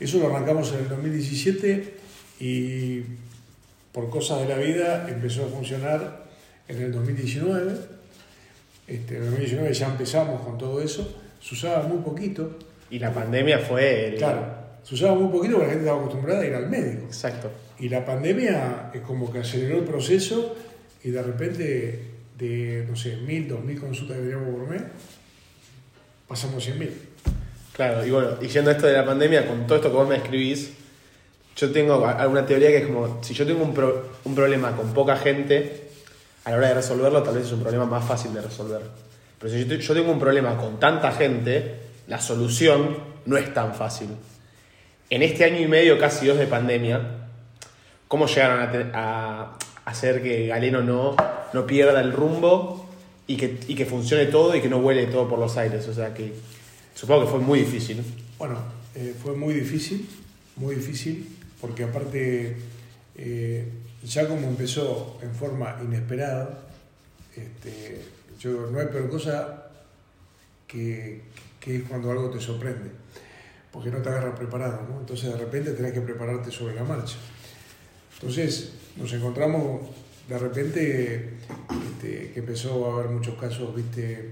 [0.00, 1.94] Eso lo arrancamos en el 2017
[2.40, 3.02] y
[3.92, 6.24] por cosas de la vida empezó a funcionar
[6.68, 7.72] en el 2019.
[8.86, 11.20] Este, en el 2019 ya empezamos con todo eso.
[11.42, 12.50] Se usaba muy poquito.
[12.88, 14.14] Y la pandemia fue el...
[14.14, 14.46] Claro,
[14.82, 17.02] se usaba muy poquito porque la gente estaba acostumbrada a ir al médico.
[17.08, 17.50] Exacto.
[17.78, 20.56] Y la pandemia es como que aceleró el proceso
[21.04, 22.02] y de repente
[22.38, 24.82] de, no sé, mil, dos mil consultas que teníamos por mes,
[26.26, 26.92] pasamos cien mil.
[27.72, 30.08] Claro, y bueno, y yendo a esto de la pandemia, con todo esto que vos
[30.08, 30.72] me escribís,
[31.56, 34.92] yo tengo alguna teoría que es como, si yo tengo un, pro- un problema con
[34.94, 35.88] poca gente,
[36.44, 38.80] a la hora de resolverlo tal vez es un problema más fácil de resolver.
[39.38, 41.76] Pero si yo, te- yo tengo un problema con tanta gente,
[42.08, 44.08] la solución no es tan fácil.
[45.10, 47.00] En este año y medio, casi dos de pandemia,
[48.08, 51.16] ¿cómo llegaron a, a hacer que Galeno no,
[51.52, 52.86] no pierda el rumbo
[53.26, 55.88] y que, y que funcione todo y que no vuele todo por los aires?
[55.88, 56.34] O sea, que
[56.94, 58.02] supongo que fue muy difícil.
[58.38, 58.58] Bueno,
[58.94, 60.06] eh, fue muy difícil,
[60.56, 61.26] muy difícil,
[61.60, 62.56] porque aparte,
[63.16, 63.68] eh,
[64.04, 66.66] ya como empezó en forma inesperada,
[67.34, 68.02] este,
[68.38, 69.70] yo, no hay peor cosa
[70.66, 71.22] que,
[71.58, 72.90] que es cuando algo te sorprende,
[73.72, 75.00] porque no te agarra preparado, ¿no?
[75.00, 77.16] Entonces de repente tenés que prepararte sobre la marcha.
[78.14, 79.80] Entonces nos encontramos
[80.28, 81.30] de repente
[81.86, 84.30] este, que empezó a haber muchos casos, viste,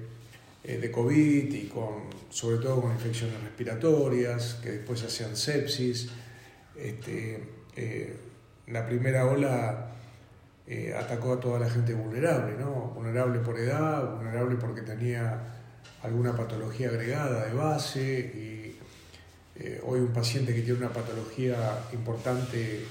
[0.63, 6.11] eh, de COVID y con, sobre todo con infecciones respiratorias, que después hacían sepsis.
[6.77, 7.43] Este,
[7.77, 8.17] eh,
[8.67, 9.93] la primera ola
[10.67, 12.93] eh, atacó a toda la gente vulnerable, ¿no?
[12.95, 15.41] Vulnerable por edad, vulnerable porque tenía
[16.03, 18.57] alguna patología agregada de base y
[19.85, 21.57] hoy un paciente que tiene una patología
[21.95, 22.85] importante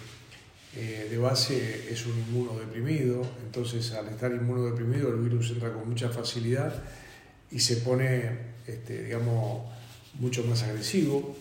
[0.76, 6.10] eh, de base es un inmunodeprimido, entonces al estar inmunodeprimido el virus entra con mucha
[6.10, 6.84] facilidad
[7.50, 8.30] y se pone,
[8.68, 9.70] este, digamos,
[10.20, 11.36] mucho más agresivo.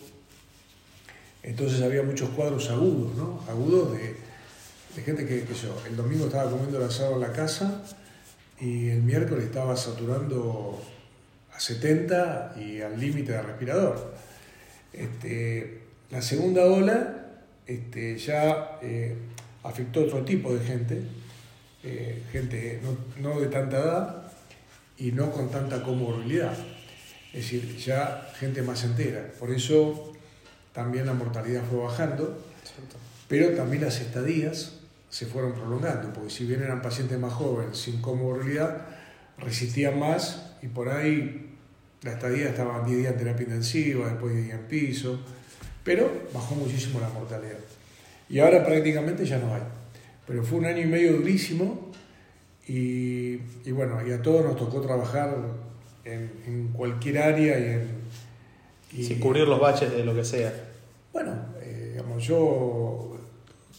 [1.43, 3.43] Entonces había muchos cuadros agudos, ¿no?
[3.49, 4.15] Agudos de,
[4.95, 7.83] de gente que, que yo, el domingo estaba comiendo el asado en la casa
[8.59, 10.81] y el miércoles estaba saturando
[11.53, 14.13] a 70 y al límite de respirador.
[14.93, 17.25] Este, la segunda ola
[17.67, 19.15] este, ya eh,
[19.65, 21.01] afectó a otro tipo de gente,
[21.83, 24.31] eh, gente no, no de tanta edad
[24.97, 26.55] y no con tanta comorbilidad,
[27.33, 29.31] es decir, ya gente más entera.
[29.39, 30.13] Por eso
[30.71, 32.37] también la mortalidad fue bajando,
[33.27, 38.01] pero también las estadías se fueron prolongando, porque si bien eran pacientes más jóvenes, sin
[38.01, 38.85] comorbilidad,
[39.37, 41.55] resistían más y por ahí
[42.01, 45.19] la estadía estaba 10 días en terapia intensiva, después 10 días en piso,
[45.83, 47.57] pero bajó muchísimo la mortalidad.
[48.29, 49.61] Y ahora prácticamente ya no hay.
[50.27, 51.91] Pero fue un año y medio durísimo
[52.67, 53.33] y,
[53.65, 55.35] y bueno, y a todos nos tocó trabajar
[56.03, 57.87] en, en cualquier área y en...
[58.91, 60.51] y- Sin cubrir los baches de lo que sea.
[61.13, 63.17] bueno, eh, digamos, yo,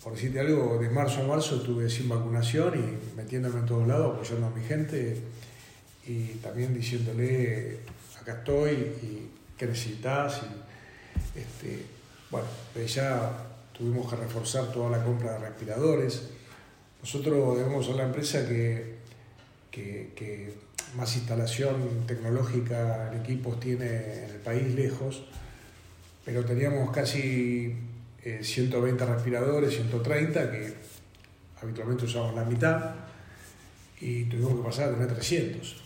[0.03, 4.15] por decirte algo, de marzo a marzo estuve sin vacunación y metiéndome en todos lados,
[4.15, 5.17] apoyando a mi gente
[6.07, 7.79] y también diciéndole,
[8.21, 8.71] acá estoy
[9.03, 9.29] y
[9.59, 10.43] qué necesitas.
[11.35, 11.83] Y, este,
[12.31, 12.47] bueno,
[12.87, 13.33] ya
[13.77, 16.31] tuvimos que reforzar toda la compra de respiradores.
[17.01, 18.97] Nosotros debemos la empresa que,
[19.71, 20.67] que,
[20.97, 25.25] más instalación tecnológica en equipos tiene en el país lejos
[26.27, 27.73] pero teníamos casi
[28.25, 30.75] eh, 120 respiradores, 130, que
[31.63, 32.97] habitualmente usamos la mitad,
[34.01, 35.86] y tuvimos que pasar a tener 300.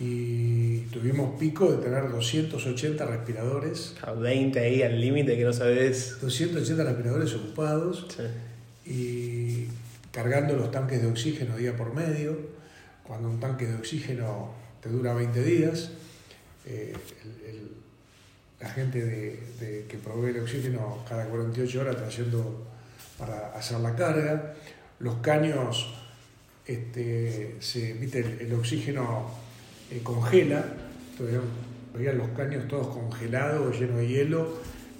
[0.00, 6.18] Y tuvimos pico de tener 280 respiradores, A 20 ahí al límite que no sabes.
[6.22, 8.90] 280 respiradores ocupados Sí.
[8.90, 9.68] y
[10.10, 12.34] cargando los tanques de oxígeno día por medio.
[13.04, 15.90] Cuando un tanque de oxígeno te dura 20 días,
[16.64, 16.94] eh,
[17.24, 17.70] el- el-
[18.58, 22.66] la gente de, de- que provee el oxígeno cada 48 horas trayendo
[23.18, 24.54] para hacer la carga.
[24.98, 25.92] Los caños,
[26.66, 29.30] este, se, viste, el, el oxígeno
[29.90, 30.64] eh, congela,
[31.12, 31.40] entonces
[31.94, 34.54] veían los caños todos congelados, llenos de hielo,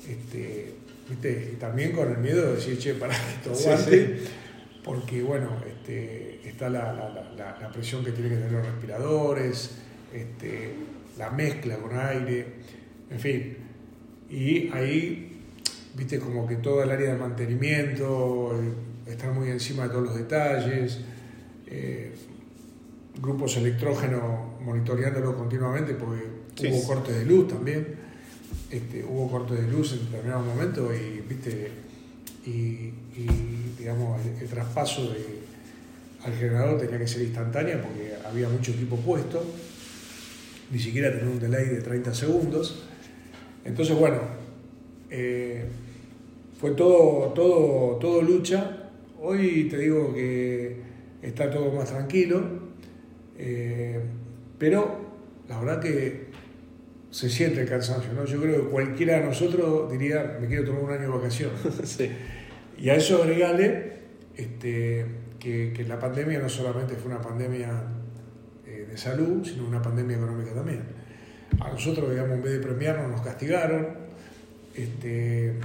[0.08, 0.74] este,
[1.08, 1.50] ¿viste?
[1.52, 4.18] y también con el miedo de decir, che, para esto aguante,
[4.84, 9.70] porque bueno, este, está la, la, la, presión que tienen que tener los respiradores,
[10.12, 10.74] este,
[11.18, 12.46] la mezcla con aire,
[13.10, 13.56] en fin.
[14.28, 15.42] Y ahí,
[15.94, 20.16] viste, como que todo el área de mantenimiento, eh, está muy encima de todos los
[20.16, 21.00] detalles,
[21.66, 22.12] eh,
[23.18, 24.22] grupos electrógenos
[24.64, 27.86] monitoreándolo continuamente porque hubo cortes de luz también,
[28.70, 31.70] este, hubo cortes de luz en determinados momentos y, viste,
[32.46, 32.92] y,
[33.78, 35.14] digamos, el, traspaso
[36.24, 39.42] al generador tenía que ser instantáneo porque había mucho equipo puesto,
[40.70, 42.84] ni siquiera tener un delay de 30 segundos.
[43.64, 44.18] Entonces, bueno,
[45.10, 45.64] eh,
[46.60, 48.90] fue todo, todo, todo lucha.
[49.20, 50.76] Hoy te digo que
[51.22, 52.59] está todo más tranquilo,
[53.42, 53.98] eh,
[54.58, 55.00] pero
[55.48, 56.28] la verdad que
[57.10, 58.26] se siente el cansancio, ¿no?
[58.26, 61.98] Yo creo que cualquiera de nosotros diría, me quiero tomar un año de vacaciones.
[62.80, 63.92] Y a eso agregale
[64.34, 65.04] este,
[65.38, 67.68] que, la pandemia no solamente fue una pandemia
[68.66, 70.84] eh, de salud, sino una pandemia económica también.
[71.60, 73.86] A nosotros, digamos, en vez de premiarnos, nos castigaron,
[74.74, 75.56] este,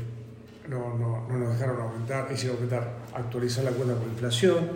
[0.67, 4.71] no, no, no nos dejaron aumentar, hicieron aumentar, actualizar la cuenta por inflación,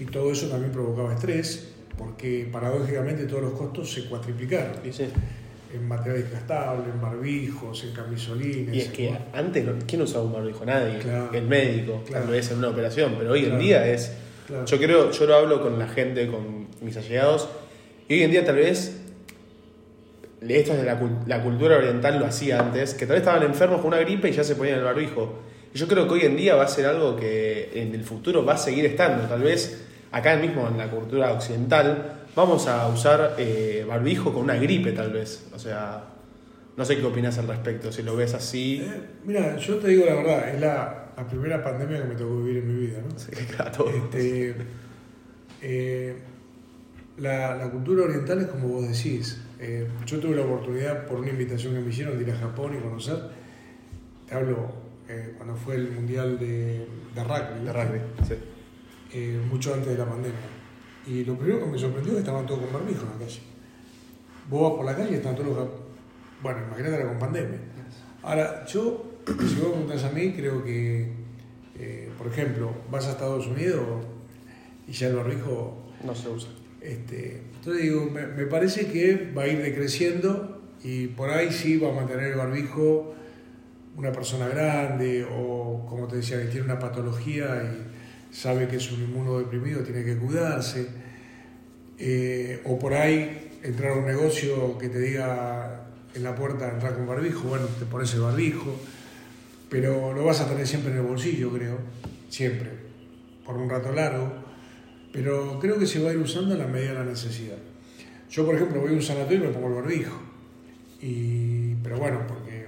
[0.00, 1.70] y todo eso también provocaba estrés,
[2.00, 4.72] porque paradójicamente todos los costos se cuatriplicaron.
[5.72, 8.74] En material desgastable, en barbijos, en camisolines.
[8.74, 10.64] Y es que antes, ¿quién usaba un barbijo?
[10.64, 10.98] Nadie.
[11.32, 14.12] El médico, tal vez en una operación, pero hoy en día es.
[14.66, 17.48] Yo creo, yo lo hablo con la gente, con mis allegados,
[18.08, 18.96] y hoy en día tal vez
[20.40, 23.80] esto es de la, la, cultura oriental lo hacía antes, que tal vez estaban enfermos
[23.80, 25.34] con una gripe y ya se ponían el barbijo.
[25.72, 28.44] Y yo creo que hoy en día va a ser algo que en el futuro
[28.44, 29.28] va a seguir estando.
[29.28, 34.56] Tal vez acá mismo en la cultura occidental, vamos a usar eh, barbijo con una
[34.56, 35.48] gripe tal vez.
[35.54, 36.04] O sea,
[36.76, 38.82] no sé qué opinas al respecto, si lo ves así.
[38.82, 40.96] Eh, mira, yo te digo la verdad, es la,
[41.28, 43.18] primera pandemia que me tocó vivir en mi vida, ¿no?
[43.18, 43.90] Sí, claro.
[43.90, 44.54] Este,
[45.60, 46.16] eh,
[47.18, 49.38] la, la, cultura oriental es como vos decís.
[50.06, 52.80] yo tuve la oportunidad, por una invitación que me hicieron, de ir a Japón y
[52.80, 53.18] conocer.
[54.26, 54.72] Te hablo
[55.36, 57.64] cuando fue el Mundial de, de Rugby.
[57.66, 58.34] De rugby, sí.
[59.12, 60.38] Eh, mucho antes de la pandemia.
[61.06, 63.40] Y lo primero que me sorprendió es que estaban todos con barbijo en la calle.
[64.48, 65.68] Vos vas por la calle y están todos los...
[66.42, 67.58] Bueno, imagínate ahora con pandemia.
[68.22, 71.12] Ahora, yo, si vos preguntás a mí, creo que,
[71.78, 74.04] eh, por ejemplo, vas a Estados Unidos
[74.86, 75.92] y ya el barbijo...
[76.04, 76.50] No se usa.
[76.80, 81.78] Este, entonces digo, me, me parece que va a ir decreciendo y por ahí sí
[81.78, 83.14] va a mantener el barbijo
[83.96, 87.99] una persona grande o, como te decía, que tiene una patología y
[88.30, 90.86] sabe que es un inmunodeprimido, tiene que cuidarse,
[91.98, 96.94] eh, o por ahí entrar a un negocio que te diga en la puerta entrar
[96.94, 98.74] con barbijo, bueno, te pones el barbijo,
[99.68, 101.78] pero lo vas a tener siempre en el bolsillo, creo,
[102.28, 102.70] siempre,
[103.44, 104.32] por un rato largo,
[105.12, 107.58] pero creo que se va a ir usando a la medida de la necesidad.
[108.30, 110.20] Yo, por ejemplo, voy a un sanatorio y me pongo el barbijo,
[111.02, 112.66] y, pero bueno, porque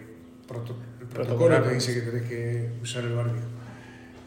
[1.00, 3.51] el protocolo te dice que tenés que usar el barbijo.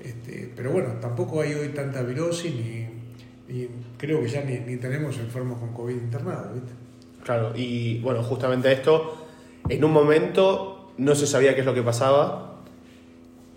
[0.05, 5.57] Este, pero bueno, tampoco hay hoy tanta virosis ni, creo que ya ni, tenemos enfermos
[5.57, 6.73] con COVID internados, ¿viste?
[7.23, 9.25] Claro, y bueno, justamente esto,
[9.67, 12.61] en un momento no se sabía qué es lo que pasaba,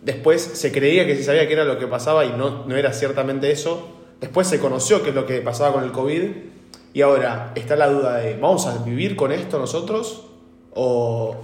[0.03, 2.95] después se creía que se sabía qué era lo que pasaba y no, no era
[2.95, 3.87] ciertamente eso,
[4.19, 6.31] después se conoció qué es lo que pasaba con el COVID
[6.95, 10.25] y ahora está la duda de, ¿vamos a vivir con esto nosotros?
[10.73, 11.37] ¿O,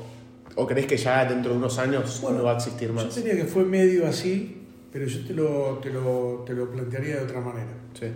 [0.54, 3.14] o crees que ya dentro de unos años no va a existir más?
[3.14, 4.63] Yo diría que fue medio así,
[4.94, 7.72] pero yo te lo, te lo, te lo plantearía de otra manera.
[7.98, 8.06] Sí.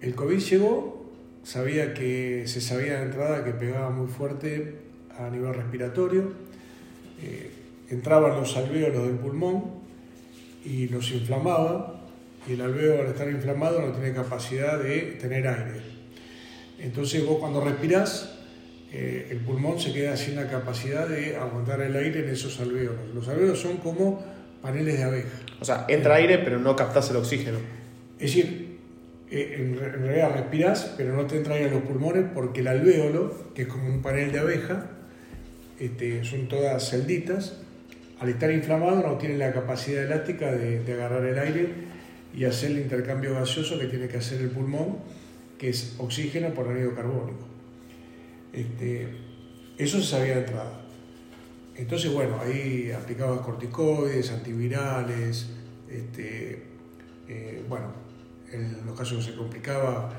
[0.00, 1.12] El COVID llegó,
[1.44, 4.78] sabía que se sabía de entrada que pegaba muy fuerte
[5.16, 6.32] a nivel respiratorio,
[7.22, 7.52] eh,
[7.88, 9.62] entraban los alvéolos del pulmón
[10.64, 12.02] y los inflamaba,
[12.48, 15.82] y el alvéolo al estar inflamado no tiene capacidad de tener aire.
[16.80, 18.36] Entonces vos cuando respirás,
[18.90, 23.14] eh, el pulmón se queda sin la capacidad de aguantar el aire en esos alvéolos.
[23.14, 24.24] Los alvéolos son como
[24.60, 25.45] paneles de abeja.
[25.60, 27.58] O sea, entra aire pero no captas el oxígeno.
[28.18, 28.78] Es decir,
[29.30, 33.52] eh, en, realidad respiras, pero no te entra aire a los pulmones porque el alvéolo,
[33.54, 34.90] que es como un panel de abeja,
[35.78, 37.58] este, son todas celditas,
[38.20, 41.68] al estar inflamado no tiene la capacidad elástica de, agarrar el aire
[42.34, 44.98] y hacer el intercambio gaseoso que tiene que hacer el pulmón,
[45.58, 47.46] que es oxígeno por anhídrido carbónico.
[48.52, 49.08] Este,
[49.76, 50.85] eso se sabía de entrada.
[51.76, 55.48] Entonces, bueno, ahí aplicaba corticoides, antivirales,
[55.90, 56.62] este,
[57.28, 57.92] eh, bueno,
[58.50, 60.10] en los casos que se complicaba,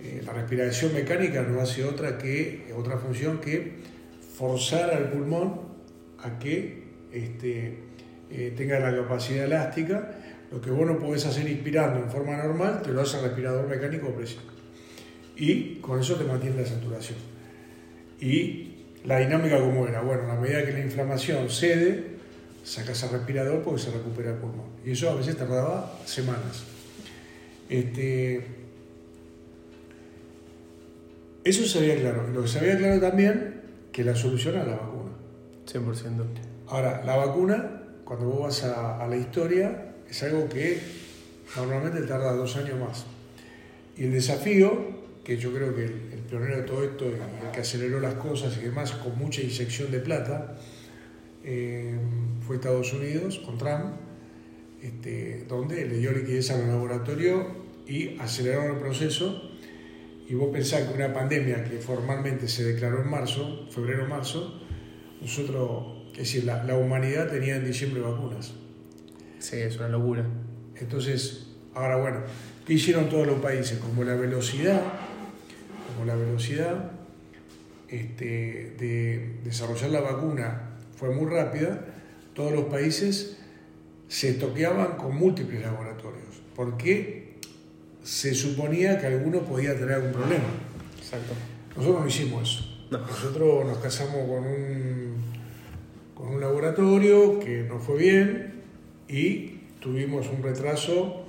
[0.00, 3.78] eh, la respiración mecánica no hace otra, que, otra función que
[4.36, 5.60] forzar al pulmón
[6.20, 7.78] a que este,
[8.30, 10.16] eh, tenga la capacidad elástica.
[10.50, 13.68] Lo que vos no podés hacer inspirando en forma normal, te lo hace el respirador
[13.68, 14.42] mecánico presión.
[15.36, 17.18] Y con eso te mantiene la saturación.
[18.20, 18.67] Y
[19.04, 22.18] la dinámica como era, bueno, a medida que la inflamación cede,
[22.64, 24.66] sacas al respirador porque se recupera el pulmón.
[24.84, 26.64] Y eso a veces tardaba semanas.
[27.68, 28.44] Este,
[31.44, 32.28] eso se veía claro.
[32.28, 35.12] Lo que se veía claro también, que la solución era la vacuna.
[35.66, 36.24] 100%.
[36.68, 40.78] Ahora, la vacuna, cuando vos vas a, la historia, es algo que
[41.56, 43.06] normalmente tarda dos años más.
[43.96, 47.60] Y el desafío, que yo creo que el, pionero de todo esto y el que
[47.60, 50.56] aceleró las cosas y demás con mucha inyección de plata,
[51.44, 51.96] eh,
[52.46, 53.94] fue Estados Unidos con Trump,
[54.82, 57.46] este, donde le dio liquidez al laboratorio
[57.86, 59.50] y aceleraron el proceso.
[60.28, 64.60] Y vos pensás que una pandemia que formalmente se declaró en marzo, febrero-marzo,
[65.22, 68.52] nosotros, es decir, la, la, humanidad tenía en diciembre vacunas.
[69.38, 70.26] Sí, es una locura.
[70.76, 72.20] Entonces, ahora bueno,
[72.66, 73.78] ¿qué hicieron todos los países?
[73.78, 74.82] Como la velocidad,
[76.04, 76.92] la velocidad
[77.88, 80.62] este, de desarrollar la vacuna
[80.96, 81.84] fue muy rápida,
[82.34, 83.38] todos los países
[84.08, 87.34] se toqueaban con múltiples laboratorios, porque
[88.02, 90.44] se suponía que alguno podía tener algún problema.
[90.98, 91.34] Exacto.
[91.76, 92.78] Nosotros no hicimos eso.
[92.90, 95.14] Nosotros nos casamos con un,
[96.14, 98.62] con un laboratorio que no fue bien
[99.08, 101.24] y tuvimos un retraso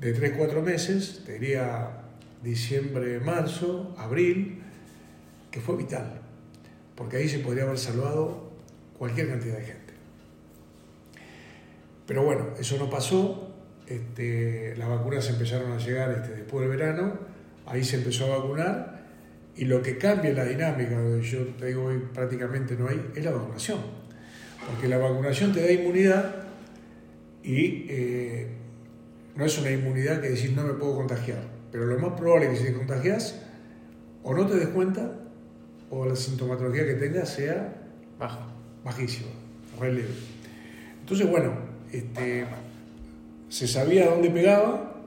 [0.00, 2.03] de 3-4 meses, te diría
[2.44, 4.62] diciembre, marzo, abril,
[5.50, 6.20] que fue vital,
[6.94, 8.52] porque ahí se podría haber salvado
[8.98, 9.94] cualquier cantidad de gente.
[12.06, 13.54] Pero bueno, eso no pasó,
[13.86, 17.18] este, las vacunas empezaron a llegar este, después del verano,
[17.66, 19.04] ahí se empezó a vacunar
[19.56, 23.30] y lo que cambia la dinámica, yo te digo hoy prácticamente no hay, es la
[23.30, 23.78] vacunación.
[24.66, 26.34] Porque la vacunación te da inmunidad
[27.42, 28.48] y eh,
[29.36, 31.42] no es una inmunidad que decir no me puedo contagiar,
[31.74, 33.34] pero lo más probable es que si te contagias
[34.22, 35.10] o no te des cuenta
[35.90, 37.74] o la sintomatología que tengas sea
[38.16, 38.46] baja,
[38.84, 39.26] bajísima,
[39.80, 40.04] re
[41.00, 41.50] Entonces, bueno,
[41.90, 42.44] este,
[43.48, 45.02] se sabía dónde pegaba,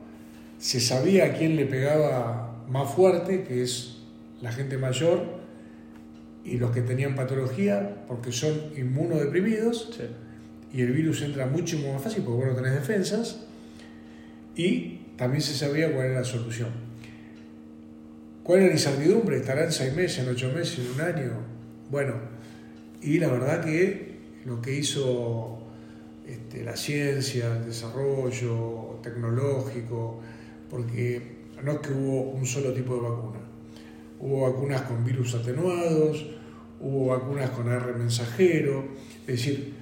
[0.59, 3.99] se sabía a quién le pegaba más fuerte, que es
[4.41, 5.23] la gente mayor
[6.43, 9.97] y los que tenían patología, porque son inmunodeprimidos,
[10.73, 13.45] y el virus entra mucho más fácil porque vos no tenés defensas,
[14.53, 16.69] y también se sabía cuál era la solución.
[18.43, 19.37] ¿Cuál era la incertidumbre?
[19.37, 21.31] ¿Estará en seis meses, en ocho meses, en un año?
[21.89, 22.13] Bueno,
[23.01, 25.59] y la verdad que lo que hizo
[26.25, 30.21] este, la ciencia, el desarrollo tecnológico,
[30.69, 31.21] porque
[31.63, 33.39] no es que hubo un solo tipo de vacuna.
[34.19, 36.25] Hubo vacunas con virus atenuados,
[36.79, 38.85] hubo vacunas con R mensajero,
[39.21, 39.73] es decir,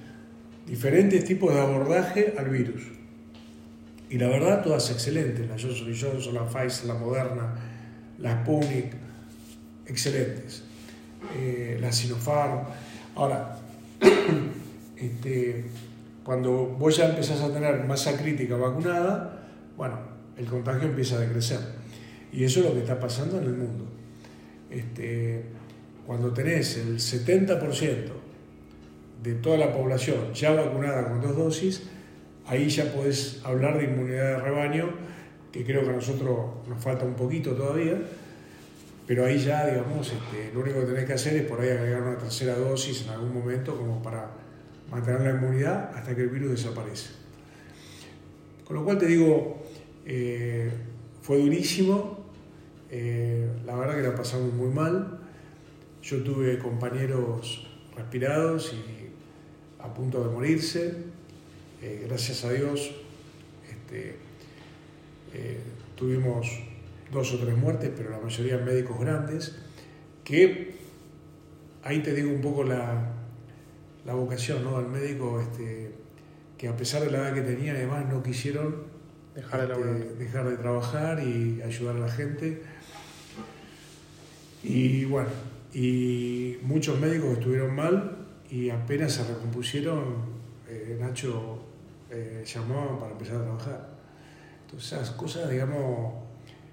[0.66, 2.95] diferentes tipos de abordaje al virus.
[4.08, 7.54] Y la verdad, todas excelentes, la Johnson Johnson, la Pfizer, la Moderna,
[8.18, 8.94] la Sputnik,
[9.86, 10.62] excelentes.
[11.36, 12.60] Eh, la Sinopharm.
[13.14, 13.58] Ahora,
[14.96, 15.64] este,
[16.24, 19.98] cuando vos ya empezás a tener masa crítica vacunada, bueno,
[20.36, 21.60] el contagio empieza a decrecer.
[22.32, 23.86] Y eso es lo que está pasando en el mundo.
[24.70, 25.44] Este,
[26.06, 28.12] cuando tenés el 70%
[29.22, 31.82] de toda la población ya vacunada con dos dosis,
[32.46, 34.90] ahí ya podés hablar de inmunidad de rebaño,
[35.52, 38.00] que creo que a nosotros nos falta un poquito todavía,
[39.06, 42.02] pero ahí ya, digamos, este, lo único que tenés que hacer es por ahí agregar
[42.02, 44.30] una tercera dosis en algún momento como para
[44.90, 47.10] mantener la inmunidad hasta que el virus desaparece.
[48.64, 49.62] Con lo cual te digo,
[50.04, 50.70] eh,
[51.22, 52.26] fue durísimo,
[52.90, 55.20] eh, la verdad que la pasamos muy mal.
[56.02, 57.66] Yo tuve compañeros
[57.96, 60.94] respirados y a punto de morirse.
[61.82, 62.90] Eh, gracias a Dios
[63.68, 64.16] este,
[65.94, 66.46] tuvimos
[67.12, 69.56] dos o tres muertes, pero la mayoría médicos grandes,
[70.24, 70.74] que
[71.82, 73.12] ahí te digo un poco la,
[74.04, 74.76] la vocación ¿no?
[74.76, 75.92] al médico, este,
[76.58, 78.84] que a pesar de la edad que tenía, además no quisieron
[79.34, 82.62] dejar de, este, dejar de trabajar y ayudar a la gente.
[84.62, 85.28] Y bueno,
[85.74, 88.16] y muchos médicos estuvieron mal
[88.50, 90.35] y apenas se recompusieron,
[90.68, 91.58] eh, Nacho
[92.10, 93.88] eh, llamó para empezar a trabajar.
[94.64, 96.12] Entonces esas cosas, digamos,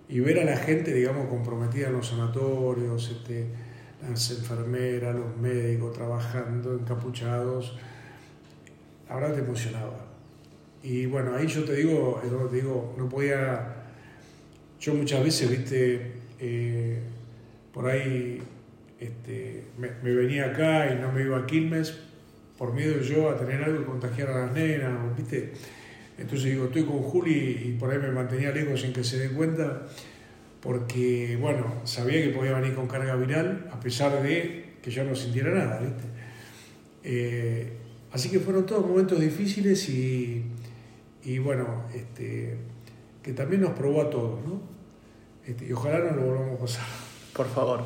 [0.10, 3.48] y ver a la gente, digamos, comprometida en los sanatorios, este,
[4.02, 7.78] las enfermeras, los médicos trabajando encapuchados,
[9.08, 10.06] la verdad te emocionaba.
[10.82, 13.76] Y bueno, ahí yo te digo, te digo, no podía,
[14.80, 17.00] yo muchas veces, viste, eh,
[17.74, 18.42] por ahí
[19.00, 22.00] este, me, venía acá y no me iba a Quilmes
[22.58, 25.54] por miedo yo a tener algo y contagiar a las nenas, ¿viste?
[26.18, 29.30] Entonces digo, estoy con Juli y por ahí me mantenía lejos sin que se dé
[29.30, 29.84] cuenta,
[30.62, 35.16] porque, bueno, sabía que podía venir con carga viral, a pesar de que yo no
[35.16, 36.04] sintiera nada, ¿viste?
[37.04, 37.74] Eh,
[38.12, 40.46] así que fueron todos momentos difíciles y,
[41.24, 42.58] y bueno, este,
[43.22, 44.62] que también nos probó a todos, ¿no?
[45.46, 46.86] Este, y ojalá no lo volvamos a pasar.
[47.34, 47.84] Por favor.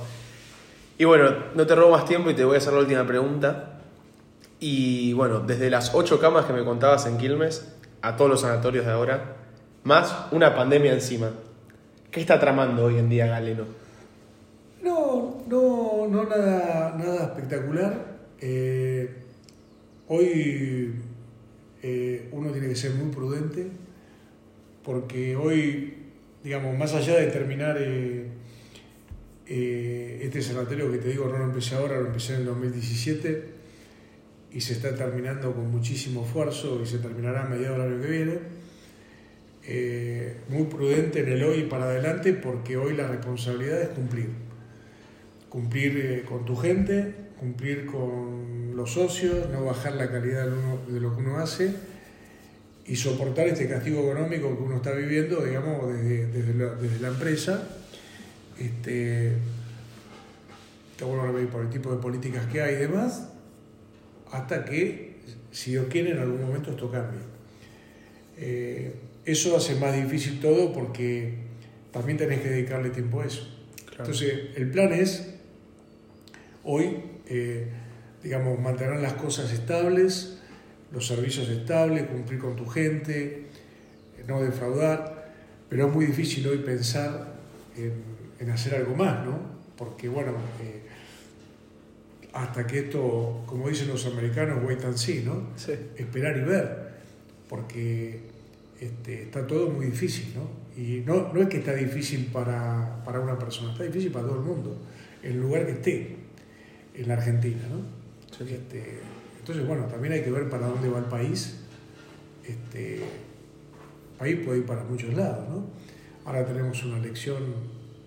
[0.97, 3.76] Y bueno, no te robo más tiempo y te voy a hacer la última pregunta.
[4.59, 7.67] Y bueno, desde las ocho camas que me contabas en Quilmes
[8.01, 9.35] a todos los sanatorios de ahora,
[9.83, 11.31] más una pandemia encima.
[12.09, 13.65] ¿Qué está tramando hoy en día Galeno?
[14.81, 18.17] No, no, no nada, nada espectacular.
[18.39, 19.09] Eh,
[20.07, 20.95] hoy
[21.83, 23.67] eh, uno tiene que ser muy prudente
[24.83, 25.93] porque hoy,
[26.43, 28.29] digamos, más allá de terminar eh,
[29.45, 33.56] este sanatorio que te digo, no lo empecé ahora, lo empecé en el 2017
[34.51, 38.09] y se está terminando con muchísimo esfuerzo y se terminará a mediados del año que
[38.09, 38.39] viene.
[39.69, 44.29] Eh, muy prudente en el hoy para adelante porque hoy la responsabilidad es cumplir.
[45.49, 51.15] Cumplir eh, con tu gente, cumplir con los socios, no bajar la calidad de lo
[51.15, 51.73] que uno hace
[52.87, 57.67] y soportar este castigo económico que uno está viviendo, digamos, desde, desde, la, empresa.
[58.57, 59.33] Este,
[60.97, 63.27] te vuelvo a repetir por el tipo de políticas que hay y demás,
[64.31, 65.17] hasta que,
[65.51, 67.19] si Dios quiere, en algún momento esto cambie.
[68.37, 68.93] Eh,
[69.25, 71.33] eso hace más difícil todo porque
[71.91, 73.47] también tenés que dedicarle tiempo a eso.
[73.97, 75.33] Entonces, el plan es,
[76.63, 76.97] hoy,
[77.27, 77.67] eh,
[78.23, 80.39] digamos, mantener las cosas estables,
[80.91, 83.47] los servicios estables, cumplir con tu gente,
[84.27, 85.33] no defraudar,
[85.69, 87.33] pero es muy difícil hoy pensar
[87.75, 89.39] en, hacer algo más, ¿no?
[89.75, 90.86] Porque, bueno, eh,
[92.37, 95.47] hasta que esto, como dicen los americanos, wait and see, ¿no?
[95.55, 95.73] Sí.
[95.95, 96.91] Esperar y ver,
[97.49, 98.19] porque
[98.79, 100.47] este, está todo muy difícil, ¿no?
[100.79, 104.37] Y no, no es que está difícil para, para, una persona, está difícil para todo
[104.37, 104.77] el mundo,
[105.23, 106.15] en el lugar que esté,
[106.93, 108.45] en la Argentina, ¿no?
[108.45, 108.99] Este,
[109.39, 111.61] entonces, bueno, también hay que ver para dónde va el país.
[112.47, 115.65] Este, el país puede ir para muchos lados, ¿no?
[116.25, 117.43] Ahora tenemos una elección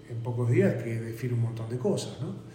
[0.08, 2.49] en pocos días que define un montón de cosas, ¿no?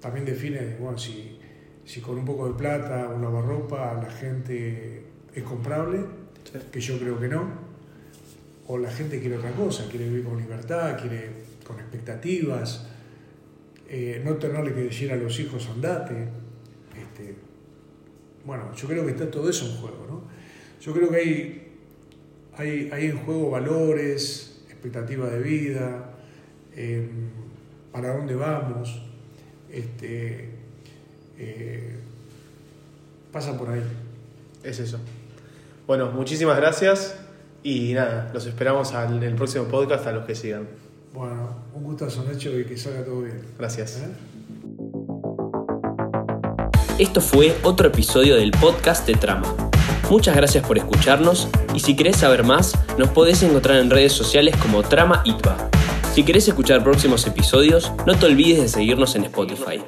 [0.00, 1.38] También define, bueno, si,
[1.84, 6.00] si con un poco de plata, un lavarropa, la gente es comprable,
[6.72, 7.48] que yo creo que no,
[8.66, 11.30] o la gente quiere otra cosa, quiere vivir con libertad, quiere
[11.66, 12.86] con expectativas,
[13.88, 16.28] eh, no tenerle que decir a los hijos andate.
[16.96, 17.34] Este,
[18.44, 20.22] bueno, yo creo que está todo eso en juego, ¿no?
[20.80, 21.72] Yo creo que hay,
[22.56, 26.14] hay, hay en juego valores, expectativas de vida,
[27.92, 29.09] para dónde vamos
[29.72, 30.50] este,
[31.38, 31.96] eh,
[33.32, 33.82] pasa por ahí.
[34.62, 34.98] Es eso.
[35.86, 37.16] Bueno, muchísimas gracias
[37.62, 40.68] y nada, los esperamos en el próximo podcast a los que sigan.
[41.12, 43.40] Bueno, un gustazo hecho y que salga todo bien.
[43.58, 43.98] Gracias.
[43.98, 44.30] ¿Eh?
[46.98, 49.70] Esto fue otro episodio del podcast de Trama.
[50.10, 54.54] Muchas gracias por escucharnos y si querés saber más, nos podés encontrar en redes sociales
[54.56, 55.79] como Trama ITBA.
[56.20, 59.80] Si querés escuchar próximos episodios, no te olvides de seguirnos en Spotify.